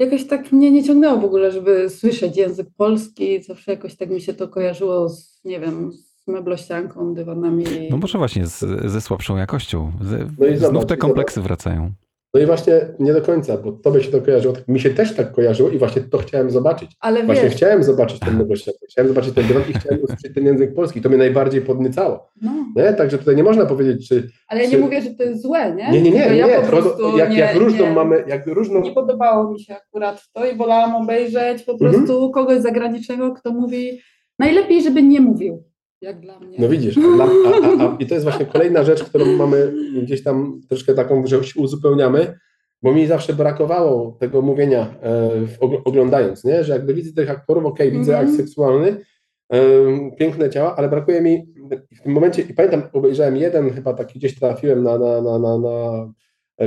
jakoś 0.00 0.26
tak 0.26 0.52
mnie 0.52 0.70
nie 0.70 0.84
ciągnęło 0.84 1.20
w 1.20 1.24
ogóle, 1.24 1.52
żeby 1.52 1.90
słyszeć 1.90 2.36
język 2.36 2.68
polski. 2.76 3.42
Zawsze 3.42 3.70
jakoś 3.70 3.96
tak 3.96 4.10
mi 4.10 4.20
się 4.20 4.34
to 4.34 4.48
kojarzyło 4.48 5.08
z, 5.08 5.40
nie 5.44 5.60
wiem, 5.60 5.92
z 5.92 6.26
meblościanką, 6.26 7.14
dywanami. 7.14 7.64
No 7.90 7.96
może 7.96 8.18
właśnie 8.18 8.46
z, 8.46 8.58
ze 8.90 9.00
słabszą 9.00 9.36
jakością. 9.36 9.92
Z, 10.00 10.20
No 10.38 10.46
znów 10.46 10.58
zobacz, 10.60 10.88
te 10.88 10.96
kompleksy 10.96 11.40
wracają. 11.40 11.92
No 12.34 12.40
i 12.40 12.46
właśnie 12.46 12.72
nie 12.98 13.12
do 13.12 13.22
końca, 13.22 13.56
bo 13.56 13.72
tobie 13.72 14.02
się 14.02 14.10
to 14.10 14.20
kojarzyło, 14.20 14.54
mi 14.68 14.80
się 14.80 14.90
też 14.90 15.14
tak 15.14 15.32
kojarzyło 15.32 15.70
i 15.70 15.78
właśnie 15.78 16.02
to 16.02 16.18
chciałem 16.18 16.50
zobaczyć. 16.50 16.90
Ale 17.00 17.22
Właśnie 17.24 17.44
wiesz, 17.44 17.54
chciałem 17.54 17.82
zobaczyć 17.84 18.18
ten 18.20 18.38
meblościankę, 18.38 18.78
chciałem 18.90 19.08
zobaczyć 19.08 19.34
ten 19.34 19.46
dywan 19.46 19.62
i 19.70 19.72
chciałem 19.72 20.02
usłyszeć 20.04 20.34
ten 20.34 20.46
język 20.46 20.74
polski. 20.74 21.00
To 21.00 21.08
mnie 21.08 21.18
najbardziej 21.18 21.60
podniecało. 21.62 22.28
no, 22.42 22.52
Nie? 22.76 22.92
Także 22.92 23.18
tutaj 23.18 23.36
nie 23.36 23.42
można 23.42 23.66
powiedzieć, 23.66 24.08
czy 24.08 24.28
ale 24.48 24.60
ja 24.60 24.66
nie 24.66 24.72
Czy- 24.72 24.78
mówię, 24.80 25.02
że 25.02 25.10
to 25.10 25.22
jest 25.22 25.42
złe, 25.42 25.74
nie? 25.74 25.90
Nie, 25.90 26.02
nie, 26.02 26.10
nie, 26.10 26.30
nie. 26.30 26.36
ja 26.36 26.46
po 26.46 26.52
tylko 26.66 26.76
prostu 26.82 27.16
jak, 27.18 27.30
nie, 27.30 27.38
jak 27.38 27.56
różną 27.56 27.86
nie, 27.86 27.92
mamy, 27.92 28.24
jak 28.26 28.46
różną. 28.46 28.80
nie 28.80 28.92
podobało 28.92 29.52
mi 29.52 29.60
się 29.60 29.74
akurat 29.76 30.22
to 30.32 30.46
i 30.50 30.56
wolałam 30.56 30.94
obejrzeć 30.94 31.62
po 31.62 31.72
Mhm. 31.72 31.92
prostu 31.92 32.30
kogoś 32.30 32.58
zagranicznego, 32.60 33.32
kto 33.34 33.50
mówi 33.52 34.00
najlepiej, 34.38 34.82
żeby 34.82 35.02
nie 35.02 35.20
mówił, 35.20 35.62
jak 36.00 36.20
dla 36.20 36.40
mnie. 36.40 36.56
No 36.58 36.68
widzisz, 36.68 36.98
a, 36.98 37.24
a, 37.24 37.84
a, 37.84 37.96
i 37.98 38.06
to 38.06 38.14
jest 38.14 38.26
właśnie 38.26 38.46
kolejna 38.46 38.84
rzecz, 38.84 39.04
którą 39.04 39.26
mamy 39.26 39.72
gdzieś 40.02 40.22
tam 40.22 40.60
troszkę 40.68 40.94
taką, 40.94 41.26
że 41.26 41.44
się 41.44 41.60
uzupełniamy, 41.60 42.38
bo 42.82 42.92
mi 42.92 43.06
zawsze 43.06 43.32
brakowało 43.32 44.16
tego 44.20 44.42
mówienia 44.42 44.94
e, 45.02 45.30
oglądając, 45.84 46.44
nie? 46.44 46.64
że 46.64 46.72
jakby 46.72 46.94
widzę 46.94 47.12
tych 47.12 47.30
aktorów, 47.30 47.64
okej, 47.64 47.92
widzę 47.92 48.12
Mhm. 48.12 48.28
akt 48.28 48.36
seksualny, 48.36 48.96
e, 49.52 49.60
piękne 50.18 50.50
ciała, 50.50 50.76
ale 50.76 50.88
brakuje 50.88 51.20
mi 51.20 51.46
w 52.00 52.02
tym 52.02 52.12
momencie, 52.12 52.42
i 52.42 52.54
pamiętam, 52.54 52.82
obejrzałem 52.92 53.36
jeden, 53.36 53.70
chyba 53.70 53.94
taki 53.94 54.18
gdzieś 54.18 54.38
trafiłem 54.38 54.82
na, 54.82 54.98
na, 54.98 55.20
na, 55.22 55.38
na, 55.38 55.58
na 55.58 56.08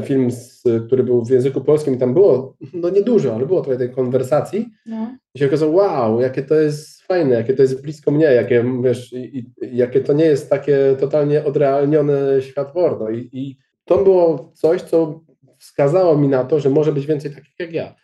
film, 0.01 0.31
z, 0.31 0.63
który 0.87 1.03
był 1.03 1.25
w 1.25 1.29
języku 1.29 1.61
polskim 1.61 1.93
i 1.93 1.97
tam 1.97 2.13
było, 2.13 2.57
no 2.73 2.89
niedużo, 2.89 3.35
ale 3.35 3.45
było 3.45 3.61
trochę 3.61 3.77
tej 3.77 3.89
konwersacji, 3.91 4.69
No. 4.85 5.17
i 5.35 5.39
się 5.39 5.45
okazało, 5.45 5.71
wow, 5.71 6.21
jakie 6.21 6.43
to 6.43 6.55
jest 6.55 7.01
fajne, 7.01 7.35
jakie 7.35 7.53
to 7.53 7.61
jest 7.61 7.81
blisko 7.81 8.11
mnie, 8.11 8.25
jakie, 8.25 8.65
wiesz, 8.83 9.13
i, 9.13 9.37
i, 9.37 9.45
jakie 9.77 10.01
to 10.01 10.13
nie 10.13 10.25
jest 10.25 10.49
takie 10.49 10.95
totalnie 10.99 11.43
odrealnione 11.45 12.41
świat. 12.41 12.73
I, 13.13 13.29
I 13.31 13.57
to 13.85 14.03
było 14.03 14.51
coś, 14.53 14.81
co 14.81 15.21
wskazało 15.57 16.17
mi 16.17 16.27
na 16.27 16.43
to, 16.43 16.59
że 16.59 16.69
może 16.69 16.91
być 16.93 17.05
więcej 17.05 17.31
takich 17.31 17.59
jak 17.59 17.73
ja. 17.73 17.95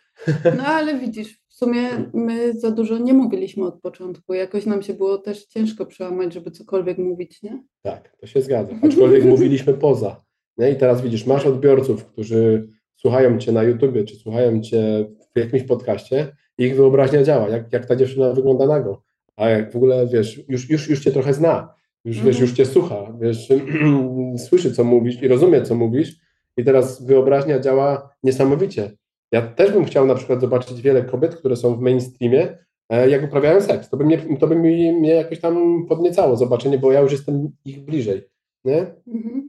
no 0.57 0.63
ale 0.63 0.99
widzisz, 0.99 1.41
w 1.49 1.53
sumie 1.53 1.89
my 2.13 2.53
za 2.53 2.71
dużo 2.71 2.97
nie 2.97 3.13
mówiliśmy 3.13 3.65
od 3.65 3.81
początku. 3.81 4.33
Jakoś 4.33 4.65
nam 4.65 4.81
się 4.81 4.93
było 4.93 5.17
też 5.17 5.45
ciężko 5.45 5.85
przełamać, 5.85 6.33
żeby 6.33 6.51
cokolwiek 6.51 6.97
mówić, 6.97 7.43
nie? 7.43 7.63
Tak, 7.81 8.15
to 8.17 8.27
się 8.27 8.41
zgadza. 8.41 8.75
Aczkolwiek 8.83 9.25
mówiliśmy 9.25 9.73
poza. 9.73 10.21
Nie? 10.59 10.71
I 10.71 10.75
teraz 10.75 11.01
widzisz, 11.01 11.25
masz 11.25 11.45
odbiorców, 11.45 12.05
którzy 12.05 12.67
słuchają 12.95 13.37
cię 13.37 13.51
na 13.51 13.63
YouTubie, 13.63 14.03
czy 14.03 14.15
słuchają 14.15 14.61
cię 14.61 15.05
w 15.35 15.39
jakimś 15.39 15.63
podcaście 15.63 16.35
i 16.57 16.63
ich 16.63 16.75
wyobraźnia 16.75 17.23
działa, 17.23 17.49
jak, 17.49 17.73
jak 17.73 17.85
ta 17.85 17.95
dziewczyna 17.95 18.33
wygląda 18.33 18.67
nago. 18.67 19.01
A 19.35 19.49
jak 19.49 19.71
w 19.71 19.75
ogóle, 19.75 20.07
wiesz, 20.07 20.41
już, 20.47 20.69
już, 20.69 20.89
już 20.89 20.99
cię 20.99 21.11
trochę 21.11 21.33
zna, 21.33 21.73
już, 22.05 22.15
wiesz, 22.15 22.25
Mhm. 22.25 22.41
już 22.41 22.53
cię 22.53 22.65
słucha, 22.65 23.13
wiesz, 23.21 23.49
słyszy, 24.47 24.71
co 24.71 24.83
mówisz 24.83 25.21
i 25.23 25.27
rozumie, 25.27 25.61
co 25.61 25.75
mówisz 25.75 26.15
i 26.57 26.63
teraz 26.63 27.05
wyobraźnia 27.05 27.59
działa 27.59 28.09
niesamowicie. 28.23 28.91
Ja 29.31 29.41
też 29.41 29.71
bym 29.71 29.85
chciał 29.85 30.05
na 30.05 30.15
przykład 30.15 30.41
zobaczyć 30.41 30.81
wiele 30.81 31.03
kobiet, 31.03 31.35
które 31.35 31.55
są 31.55 31.75
w 31.75 31.79
mainstreamie, 31.81 32.57
e, 32.89 33.09
jak 33.09 33.23
uprawiają 33.23 33.61
seks. 33.61 33.89
To 33.89 33.97
by, 33.97 34.05
mnie, 34.05 34.17
to 34.39 34.47
by 34.47 34.55
mi, 34.55 34.91
mnie 34.91 35.09
jakoś 35.09 35.39
tam 35.39 35.85
podniecało 35.89 36.35
zobaczenie, 36.35 36.77
bo 36.77 36.91
ja 36.91 36.99
już 37.01 37.11
jestem 37.11 37.51
ich 37.65 37.85
bliżej. 37.85 38.21
Nie? 38.65 38.85
Mhm. 39.07 39.48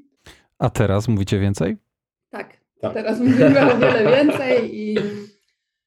A 0.60 0.70
teraz 0.70 1.08
mówicie 1.08 1.38
więcej? 1.38 1.76
Tak. 2.30 2.60
Tak. 2.80 2.94
Teraz 2.94 3.20
mówimy 3.20 3.72
o 3.72 3.78
wiele 3.78 4.16
więcej 4.16 4.78
i 4.80 4.98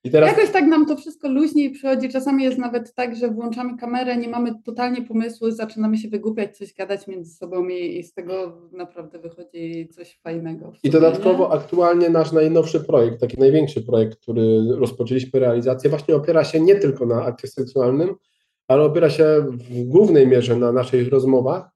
I 0.03 0.12
teraz 0.12 0.30
jakoś 0.30 0.51
tak 0.51 0.65
nam 0.65 0.86
to 0.86 0.96
wszystko 0.98 1.30
luźniej 1.30 1.72
przychodzi. 1.72 2.10
Czasami 2.10 2.44
jest 2.44 2.58
nawet 2.58 2.94
tak, 2.94 3.15
że 3.15 3.27
włączamy 3.27 3.77
kamerę, 3.77 4.18
nie 4.18 4.27
mamy 4.30 4.51
totalnie 4.65 5.01
pomysłu, 5.01 5.51
zaczynamy 5.51 5.98
się 5.98 6.10
wygłupiać, 6.10 6.58
coś 6.58 6.74
gadać 6.74 7.08
między 7.08 7.34
sobą 7.36 7.68
i, 7.68 8.00
i 8.00 8.03
z 8.03 8.13
tego 8.13 8.62
naprawdę 8.72 9.20
wychodzi 9.20 9.89
coś 9.92 10.20
fajnego. 10.24 10.74
I 10.84 10.89
dodatkowo 10.89 11.48
nie? 11.48 11.53
aktualnie 11.53 12.10
nasz 12.10 12.32
najnowszy 12.32 12.80
projekt, 12.80 13.20
taki 13.22 13.39
największy 13.39 13.82
projekt, 13.82 14.20
który 14.22 14.44
rozpoczęliśmy 14.75 15.39
realizację, 15.39 15.89
właśnie 15.89 16.15
opiera 16.15 16.44
się 16.44 16.60
nie 16.60 16.75
tylko 16.75 17.06
na 17.06 17.25
akcie 17.25 17.48
seksualnym, 17.48 18.15
ale 18.68 18.84
opiera 18.84 19.10
się 19.10 19.46
w 19.50 19.84
głównej 19.84 20.27
mierze 20.27 20.56
na 20.56 20.72
naszych 20.72 21.10
rozmowach. 21.10 21.70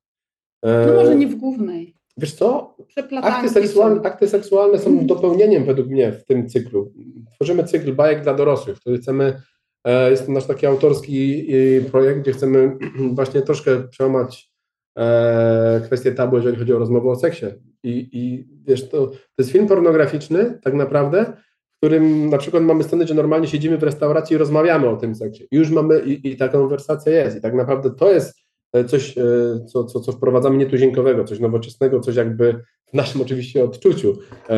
E, 0.61 0.87
No 0.87 0.93
może 0.93 1.15
nie 1.15 1.27
w 1.27 1.35
głównej. 1.35 1.96
Wiesz 2.17 2.33
co? 2.33 2.75
Akty 3.21 3.49
seksualne, 3.49 3.95
są. 3.97 4.03
akty 4.03 4.27
seksualne 4.27 4.79
są 4.79 5.05
dopełnieniem 5.05 5.65
według 5.65 5.87
mnie 5.87 6.11
w 6.11 6.25
tym 6.25 6.49
cyklu. 6.49 6.93
Tworzymy 7.35 7.63
cykl 7.63 7.93
bajek 7.93 8.23
dla 8.23 8.33
dorosłych, 8.33 8.79
który 8.79 8.97
chcemy, 8.97 9.41
e, 9.83 10.11
jest 10.11 10.25
to 10.25 10.31
nasz 10.31 10.45
taki 10.45 10.65
autorski 10.65 11.47
e, 11.77 11.81
projekt, 11.81 12.19
gdzie 12.19 12.31
chcemy 12.31 12.77
właśnie 13.15 13.41
troszkę 13.41 13.87
przełamać 13.87 14.51
e, 14.97 15.81
kwestię 15.85 16.11
tabu, 16.11 16.35
jeżeli 16.35 16.57
chodzi 16.57 16.73
o 16.73 16.79
rozmowę 16.79 17.09
o 17.09 17.15
seksie. 17.15 17.45
I, 17.83 18.09
i 18.11 18.47
wiesz, 18.67 18.89
to, 18.89 19.07
to 19.07 19.17
jest 19.37 19.51
film 19.51 19.67
pornograficzny 19.67 20.59
tak 20.63 20.73
naprawdę, 20.73 21.25
w 21.73 21.77
którym 21.77 22.29
na 22.29 22.37
przykład 22.37 22.63
mamy 22.63 22.83
sceny, 22.83 23.07
że 23.07 23.13
normalnie 23.13 23.47
siedzimy 23.47 23.77
w 23.77 23.83
restauracji 23.83 24.33
i 24.33 24.37
rozmawiamy 24.37 24.89
o 24.89 24.97
tym 24.97 25.15
seksie. 25.15 25.47
I 25.51 25.55
już 25.55 25.69
mamy, 25.69 25.99
i, 25.99 26.31
i 26.31 26.37
ta 26.37 26.47
konwersacja 26.47 27.11
jest. 27.11 27.37
I 27.37 27.41
tak 27.41 27.53
naprawdę 27.53 27.91
to 27.91 28.11
jest 28.11 28.46
coś, 28.85 29.17
e, 29.17 29.21
co, 29.67 29.83
co, 29.83 29.99
co 29.99 30.11
wprowadzamy 30.11 30.57
nietuzinkowego, 30.57 31.23
coś 31.23 31.39
nowoczesnego, 31.39 31.99
coś 31.99 32.15
jakby 32.15 32.59
w 32.87 32.93
naszym 32.93 33.21
oczywiście 33.21 33.63
odczuciu. 33.63 34.17
E, 34.49 34.57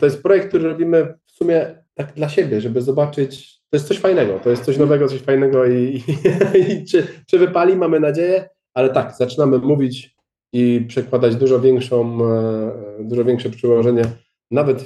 To 0.00 0.06
jest 0.06 0.22
projekt, 0.22 0.48
który 0.48 0.68
robimy 0.68 1.14
w 1.26 1.30
sumie 1.30 1.84
tak 1.94 2.12
dla 2.14 2.28
siebie, 2.28 2.60
żeby 2.60 2.82
zobaczyć, 2.82 3.60
to 3.70 3.76
jest 3.76 3.88
coś 3.88 3.98
fajnego, 3.98 4.40
to 4.44 4.50
jest 4.50 4.64
coś 4.64 4.78
nowego, 4.78 5.08
coś 5.08 5.20
fajnego 5.20 5.66
i, 5.66 5.74
i, 5.74 6.02
i 6.72 6.84
czy, 6.84 7.06
czy 7.26 7.38
wypali, 7.38 7.76
mamy 7.76 8.00
nadzieję, 8.00 8.48
ale 8.74 8.88
tak, 8.88 9.14
zaczynamy 9.18 9.58
mówić 9.58 10.16
i 10.52 10.84
przekładać 10.88 11.36
dużo 11.36 11.60
większą, 11.60 12.24
e, 12.24 12.72
dużo 13.00 13.24
większe 13.24 13.50
przyłożenie 13.50 14.02
nawet 14.50 14.82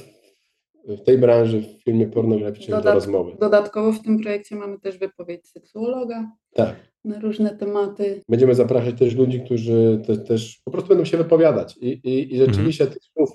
w- 0.88 1.02
tej 1.04 1.18
branży, 1.18 1.60
w 1.60 1.82
filmie 1.84 2.06
pornograficznym 2.06 2.80
do 2.82 2.94
rozmowy. 2.94 3.32
Dodatkowo 3.40 3.92
w 3.92 4.02
tym 4.02 4.18
projekcie 4.22 4.56
mamy 4.56 4.78
też 4.80 4.98
wypowiedź 4.98 5.48
seksuologa 5.48 6.30
Tak. 6.54 6.74
Na 7.04 7.20
różne 7.20 7.56
tematy. 7.56 8.22
Będziemy 8.28 8.54
zapraszać 8.54 8.98
też 8.98 9.14
ludzi, 9.14 9.40
którzy 9.40 10.02
te, 10.06 10.16
też 10.16 10.60
po 10.64 10.70
prostu 10.70 10.88
będą 10.88 11.04
się 11.04 11.16
wypowiadać. 11.16 11.76
I, 11.80 11.88
i, 11.88 12.34
i 12.34 12.38
rzeczywiście 12.38 12.86
tych 12.86 13.02
słów 13.02 13.30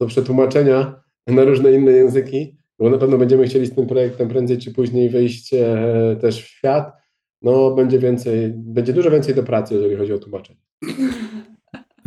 do 0.00 0.06
przetłumaczenia 0.06 1.02
na 1.26 1.44
różne 1.44 1.72
inne 1.72 1.92
języki, 1.92 2.56
bo 2.78 2.90
na 2.90 2.98
pewno 2.98 3.18
będziemy 3.18 3.46
chcieli 3.46 3.66
z 3.66 3.74
tym 3.74 3.86
projektem 3.86 4.28
prędzej 4.28 4.58
czy 4.58 4.74
później 4.74 5.10
wyjść 5.10 5.54
e, 5.54 6.16
też 6.20 6.42
w 6.42 6.48
świat. 6.48 6.92
No, 7.42 7.70
będzie 7.70 7.98
więcej, 7.98 8.52
będzie 8.54 8.92
dużo 8.92 9.10
więcej 9.10 9.34
do 9.34 9.42
pracy, 9.42 9.74
jeżeli 9.74 9.96
chodzi 9.96 10.12
o 10.12 10.18
tłumaczenie. 10.18 10.60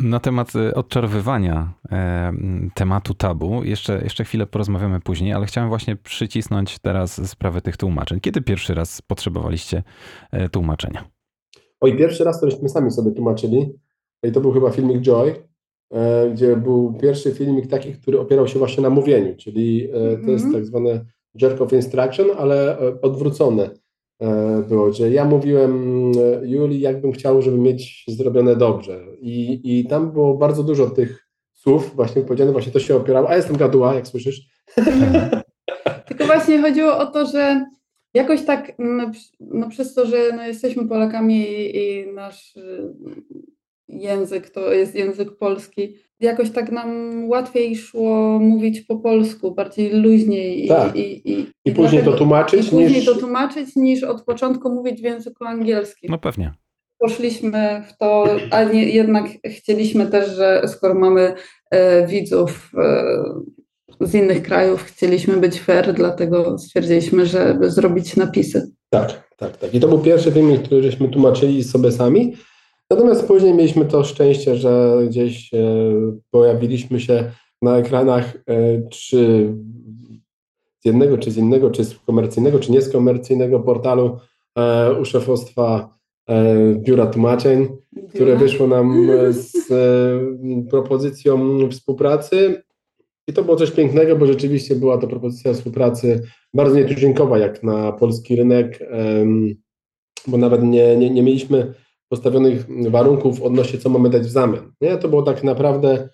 Na 0.04 0.20
temat 0.20 0.56
y, 0.56 0.76
odczarowywania 0.76 1.74
e, 1.92 2.34
tematu 2.76 3.14
tabu, 3.14 3.64
jeszcze, 3.64 4.02
jeszcze 4.04 4.24
chwilę 4.24 4.48
porozmawiamy 4.48 5.00
później, 5.00 5.34
ale 5.34 5.46
chciałem 5.46 5.70
właśnie 5.70 5.96
przycisnąć 5.96 6.80
teraz 6.80 7.30
sprawę 7.30 7.62
tych 7.62 7.78
tłumaczeń. 7.78 8.20
Kiedy 8.20 8.42
pierwszy 8.42 8.74
raz 8.74 9.02
potrzebowaliście 9.02 9.84
e, 10.32 10.50
tłumaczenia? 10.50 11.04
Oj, 11.82 11.98
pierwszy 11.98 12.24
raz 12.24 12.42
to 12.42 12.50
żeśmy 12.50 12.70
sami 12.70 12.92
sobie 12.92 13.12
tłumaczyli. 13.12 13.74
I 14.24 14.32
to 14.32 14.42
był 14.42 14.52
chyba 14.52 14.72
filmik 14.72 15.02
Joy, 15.02 15.36
e, 15.94 16.30
gdzie 16.30 16.58
był 16.58 16.94
pierwszy 17.02 17.32
filmik 17.32 17.68
taki, 17.68 17.94
który 17.94 18.20
opierał 18.20 18.48
się 18.48 18.60
właśnie 18.60 18.84
na 18.84 18.90
mówieniu, 18.90 19.36
czyli 19.38 19.90
e, 19.90 20.18
to 20.18 20.32
jest 20.32 20.46
Mhm. 20.46 20.54
tak 20.54 20.66
zwane 20.66 21.06
jerk 21.42 21.62
of 21.62 21.74
instruction, 21.74 22.28
ale 22.38 22.80
e, 22.80 23.02
odwrócone 23.02 23.64
e, 23.64 23.72
było, 24.70 24.94
że 24.94 25.12
ja 25.12 25.26
mówiłem 25.26 26.12
e, 26.12 26.48
Julii, 26.48 26.80
jakbym 26.80 27.12
chciał, 27.12 27.42
żeby 27.42 27.58
mieć 27.58 28.04
zrobione 28.08 28.56
dobrze. 28.56 29.00
I, 29.22 29.62
I 29.64 29.86
tam 29.86 30.12
było 30.12 30.38
bardzo 30.38 30.64
dużo 30.64 30.90
tych 30.90 31.28
słów 31.54 31.96
właśnie 31.96 32.22
powiedziane, 32.22 32.52
właśnie 32.52 32.72
to 32.72 32.80
się 32.80 32.96
opierało, 32.96 33.30
a 33.30 33.36
jestem 33.36 33.58
gaduła, 33.58 33.96
jak 33.96 34.08
słyszysz. 34.08 34.42
Tylko 36.08 36.26
właśnie 36.26 36.62
chodziło 36.62 36.98
o 36.98 37.06
to, 37.06 37.26
że 37.26 37.66
jakoś 38.14 38.46
tak, 38.46 38.72
przy- 39.12 39.32
no 39.40 39.70
przez 39.70 39.94
to, 39.94 40.06
że 40.06 40.18
no, 40.36 40.48
jesteśmy 40.48 40.88
Polakami 40.88 41.42
i, 41.42 41.78
i 41.78 42.14
nasz 42.14 42.56
y, 42.56 42.94
język 43.88 44.50
to 44.50 44.74
jest 44.74 44.96
język 44.96 45.38
polski. 45.38 45.96
Jakoś 46.22 46.50
tak 46.50 46.72
nam 46.72 47.12
łatwiej 47.30 47.76
szło 47.76 48.40
mówić 48.40 48.82
po 48.82 48.96
polsku, 48.96 49.56
bardziej 49.56 49.92
luźniej. 49.94 50.66
I, 50.66 50.68
Tak. 50.68 50.96
i, 50.96 51.32
i, 51.32 51.48
I 51.66 51.72
później 51.72 52.04
to 52.04 52.14
tłumaczyć 52.14 52.68
I 52.68 52.70
później 52.70 52.90
niż... 52.90 53.06
to 53.06 53.16
tłumaczyć 53.16 53.76
niż 53.76 54.04
od 54.04 54.24
początku 54.24 54.70
mówić 54.70 55.02
w 55.02 55.04
języku 55.04 55.46
angielskim. 55.46 56.10
No 56.12 56.18
pewnie. 56.18 56.54
Poszliśmy 57.00 57.84
w 57.90 57.98
to, 57.98 58.26
a 58.52 58.64
nie, 58.64 58.90
jednak 58.90 59.26
chcieliśmy 59.46 60.06
też, 60.06 60.36
że 60.36 60.64
skoro 60.68 60.94
mamy 60.94 61.34
e, 61.72 62.08
widzów 62.08 62.72
e, 62.78 63.14
z 64.02 64.16
innych 64.16 64.44
krajów, 64.44 64.84
chcieliśmy 64.84 65.38
być 65.38 65.60
fair, 65.60 65.94
dlatego 65.94 66.58
stwierdziliśmy, 66.58 67.26
żeby 67.26 67.72
zrobić 67.72 68.16
napisy. 68.16 68.72
Tak, 68.90 69.30
tak, 69.38 69.58
tak. 69.58 69.74
I 69.74 69.80
to 69.80 69.88
był 69.88 70.00
pierwszy 70.00 70.32
filmik, 70.32 70.62
który 70.62 70.84
żeśmy 70.84 71.10
tłumaczyli 71.10 71.64
sobie 71.64 71.92
sami. 71.92 72.34
Natomiast 72.92 73.28
później 73.28 73.54
mieliśmy 73.54 73.86
to 73.86 74.04
szczęście, 74.04 74.56
że 74.56 75.02
gdzieś 75.08 75.54
e, 75.54 75.58
pojawiliśmy 76.32 77.00
się 77.00 77.32
na 77.62 77.78
ekranach 77.78 78.36
e, 78.36 78.82
czy 78.90 79.54
z 80.80 80.86
jednego, 80.86 81.18
czy 81.18 81.32
z 81.32 81.38
innego, 81.38 81.70
czy 81.70 81.86
z 81.86 82.00
komercyjnego, 82.00 82.60
czy 82.60 82.72
nie 82.72 82.82
z 82.82 82.92
komercyjnego 82.92 83.60
portalu 83.60 84.18
e, 84.58 84.94
u 85.02 85.06
szefostwa 85.06 86.02
Biura 86.76 87.08
Tłumaczeń, 87.08 87.68
które 88.10 88.36
wyszło 88.36 88.68
nam 88.68 89.08
z 89.32 89.68
propozycją 90.70 91.60
współpracy. 91.70 92.64
I 93.28 93.34
to 93.34 93.44
było 93.44 93.58
coś 93.58 93.72
pięknego, 93.72 94.16
bo 94.16 94.26
rzeczywiście 94.26 94.76
była 94.76 94.98
to 94.98 95.08
propozycja 95.08 95.54
współpracy 95.54 96.22
bardzo 96.54 96.76
nietuzinkowa 96.76 97.38
jak 97.38 97.64
na 97.64 97.92
polski 97.92 98.36
rynek, 98.36 98.80
bo 100.28 100.38
nawet 100.38 100.64
nie, 100.64 100.98
nie, 100.98 101.10
nie 101.10 101.24
mieliśmy 101.24 101.74
postawionych 102.12 102.66
warunków 102.90 103.42
odnośnie 103.42 103.80
co 103.80 103.90
mamy 103.90 104.10
dać 104.10 104.22
w 104.24 104.32
zamian. 104.32 104.72
Nie? 104.82 104.98
To 104.98 105.08
było 105.10 105.22
tak 105.22 105.44
naprawdę 105.44 106.10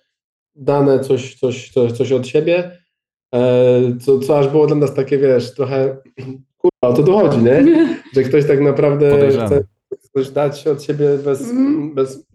dane 0.54 1.00
coś, 1.00 1.34
coś, 1.34 1.70
coś, 1.70 1.92
coś 1.92 2.12
od 2.12 2.26
siebie, 2.26 2.78
e, 3.34 3.80
co, 4.00 4.18
co 4.18 4.38
aż 4.38 4.48
było 4.48 4.66
dla 4.66 4.76
nas 4.76 4.94
takie, 4.94 5.18
wiesz, 5.18 5.54
trochę 5.54 5.96
kurwa, 6.58 6.88
o 6.88 6.92
to 6.92 7.02
dochodzi, 7.02 7.38
nie? 7.38 7.64
że 8.14 8.22
ktoś 8.22 8.46
tak 8.46 8.60
naprawdę 8.60 9.10
Podejrzane. 9.10 9.46
chce 9.46 9.64
coś 10.14 10.30
dać 10.30 10.66
od 10.66 10.82
siebie 10.82 11.18
bez, 11.24 11.40
Mhm. 11.50 11.94
bez, 11.94 12.26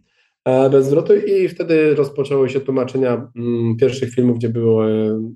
e, 0.46 0.70
bez 0.70 0.86
zwrotu 0.86 1.15
i 1.15 1.48
wtedy 1.50 1.96
rozpoczęły 1.96 2.50
się 2.50 2.60
tłumaczenia 2.60 3.32
mm, 3.36 3.77
pierwszych 3.77 4.10
filmów, 4.13 4.38
gdzie 4.38 4.50
było 4.50 4.89
e, 4.89 5.32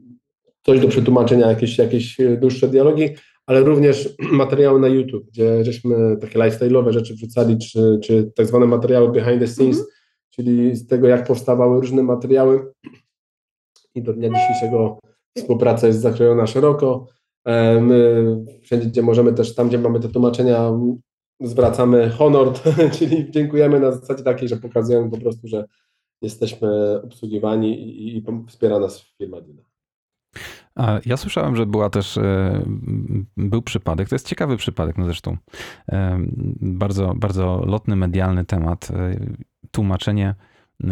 coś 0.66 0.80
do 0.80 0.88
przetłumaczenia, 0.88 1.48
jakieś, 1.48 1.78
jakieś 1.78 2.18
dłuższe 2.42 2.68
dialogi, 2.68 3.10
ale 3.48 3.63
również 3.63 4.16
materiały 4.32 4.80
na 4.80 4.88
YouTube, 4.88 5.25
gdzie 5.27 5.63
żeśmy 5.66 6.18
takie 6.22 6.39
lifestyle'owe 6.39 6.92
rzeczy 6.92 7.13
wrzucali, 7.13 7.58
czy, 7.58 8.00
czy 8.04 8.32
tak 8.36 8.46
zwane 8.46 8.66
materiały 8.66 9.12
behind 9.12 9.39
the 9.39 9.48
scenes, 9.48 9.77
Mhm. 9.77 9.92
czyli 10.30 10.75
z 10.75 10.88
tego, 10.88 11.08
jak 11.08 11.27
powstawały 11.27 11.80
różne 11.82 12.04
materiały 12.04 12.74
i 13.96 14.01
do 14.01 14.13
dnia 14.13 14.30
dzisiejszego 14.30 15.00
współpraca 15.38 15.88
jest 15.88 16.00
zakrojona 16.00 16.48
szeroko. 16.48 17.08
E, 17.46 17.82
My 17.82 18.25
wszędzie, 18.62 18.88
gdzie 18.88 19.01
możemy, 19.01 19.34
też 19.34 19.56
tam, 19.56 19.68
gdzie 19.68 19.77
mamy 19.77 20.00
te 20.00 20.10
tłumaczenia, 20.10 20.72
zwracamy 21.42 22.10
honor, 22.10 22.54
czyli 23.00 23.32
dziękujemy 23.32 23.80
na 23.80 23.92
zasadzie 23.92 24.24
takiej, 24.24 24.50
że 24.50 24.58
pokazujemy 24.58 25.10
po 25.12 25.18
prostu, 25.18 25.48
że 25.48 25.66
jesteśmy 26.22 27.01
obsługiwani 27.01 27.82
i, 27.82 28.18
i 28.18 28.24
wspiera 28.48 28.80
nas 28.80 29.06
firma 29.18 29.42
Dina. 29.42 29.67
A 30.78 31.00
ja 31.06 31.18
słyszałem, 31.18 31.56
że 31.56 31.66
była 31.66 31.90
też, 31.90 32.18
e, 32.18 32.62
był 33.38 33.62
przypadek, 33.62 34.10
to 34.10 34.16
jest 34.16 34.28
ciekawy 34.28 34.58
przypadek, 34.58 34.98
no 34.98 35.06
zresztą 35.06 35.38
e, 35.92 36.18
bardzo, 36.62 37.14
bardzo 37.16 37.64
lotny, 37.66 37.96
medialny 37.96 38.46
temat, 38.46 38.90
e, 38.92 39.20
tłumaczenie 39.72 40.36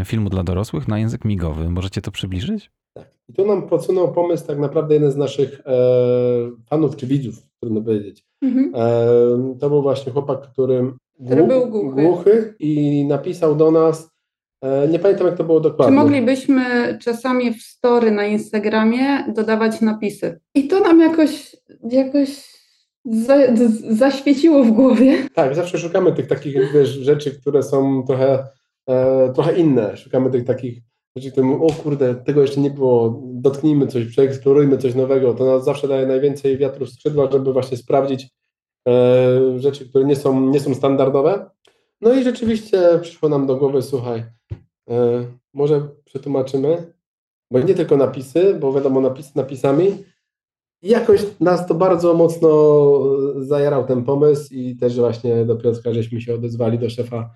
filmu 0.05 0.29
dla 0.29 0.43
dorosłych 0.43 0.87
na 0.87 0.99
język 0.99 1.25
migowy. 1.25 1.69
Możecie 1.69 2.01
to 2.01 2.11
przybliżyć? 2.11 2.71
Tak. 2.93 3.07
I 3.29 3.33
tu 3.33 3.45
nam 3.47 3.67
podsunął 3.67 4.11
pomysł 4.13 4.47
tak 4.47 4.59
naprawdę 4.59 4.93
jeden 4.93 5.11
z 5.11 5.17
naszych 5.17 5.61
e, 5.65 5.71
fanów 6.69 6.95
czy 6.95 7.07
widzów, 7.07 7.35
trudno 7.59 7.81
powiedzieć. 7.81 8.25
Mhm. 8.41 8.71
E, 8.75 9.55
to 9.59 9.69
był 9.69 9.81
właśnie 9.81 10.11
chłopak, 10.11 10.41
który, 10.41 10.91
Który 11.25 11.41
głuch- 11.43 11.47
był 11.47 11.69
głuchy. 11.69 12.01
głuchy 12.03 12.55
i 12.59 13.05
napisał 13.05 13.55
do 13.55 13.71
nas, 13.71 14.14
nie 14.91 14.99
pamiętam 14.99 15.27
jak 15.27 15.37
to 15.37 15.43
było 15.43 15.59
Czy 15.59 15.69
dokładnie. 15.69 15.95
moglibyśmy 15.95 16.63
czasami 17.01 17.53
w 17.53 17.61
story 17.63 18.11
na 18.11 18.25
Instagramie 18.25 19.33
dodawać 19.35 19.81
napisy? 19.81 20.39
I 20.55 20.67
to 20.67 20.79
nam 20.79 20.99
jakoś, 20.99 21.55
jakoś 21.91 22.55
za, 23.05 23.35
zaświeciło 23.89 24.63
w 24.63 24.71
głowie. 24.71 25.17
Tak, 25.33 25.55
zawsze 25.55 25.77
szukamy 25.77 26.13
tych 26.13 26.27
takich 26.27 26.73
wiesz, 26.73 26.89
rzeczy, 26.89 27.31
które 27.31 27.63
są 27.63 28.03
trochę, 28.07 28.47
e, 28.89 29.33
trochę 29.33 29.55
inne. 29.55 29.97
Szukamy 29.97 30.31
tych 30.31 30.45
takich 30.45 30.81
rzeczy, 31.15 31.31
które 31.31 31.47
mówią, 31.47 31.63
o 31.63 31.71
kurde, 31.71 32.15
tego 32.15 32.41
jeszcze 32.41 32.61
nie 32.61 32.69
było, 32.71 33.21
dotknijmy 33.25 33.87
coś, 33.87 34.05
przeeksplorujmy 34.05 34.77
coś 34.77 34.95
nowego. 34.95 35.33
To 35.33 35.45
nas 35.45 35.65
zawsze 35.65 35.87
daje 35.87 36.07
najwięcej 36.07 36.57
wiatru 36.57 36.85
w 36.85 36.89
skrzydła, 36.89 37.29
żeby 37.31 37.53
właśnie 37.53 37.77
sprawdzić 37.77 38.27
e, 38.87 39.59
rzeczy, 39.59 39.89
które 39.89 40.05
nie 40.05 40.15
są, 40.15 40.49
nie 40.49 40.59
są 40.59 40.73
standardowe. 40.75 41.49
No 42.01 42.13
i 42.13 42.23
rzeczywiście 42.23 42.99
przyszło 43.01 43.29
nam 43.29 43.47
do 43.47 43.55
głowy, 43.55 43.81
słuchaj, 43.81 44.19
e, 44.19 44.25
może 45.53 45.87
przetłumaczymy, 46.05 46.93
bo 47.51 47.59
nie 47.59 47.73
tylko 47.73 47.97
napisy, 47.97 48.57
bo 48.59 48.73
wiadomo, 48.73 49.01
napisy 49.01 49.31
napisami, 49.35 50.03
i 50.81 50.89
jakoś 50.89 51.21
nas 51.39 51.67
to 51.67 51.75
bardzo 51.75 52.13
mocno 52.13 52.49
zajarał 53.35 53.85
ten 53.85 54.03
pomysł 54.03 54.53
i 54.53 54.75
też 54.75 54.99
właśnie 54.99 55.45
do 55.45 55.55
Piotrka 55.55 55.93
żeśmy 55.93 56.21
się 56.21 56.35
odezwali 56.35 56.79
do 56.79 56.89
szefa 56.89 57.29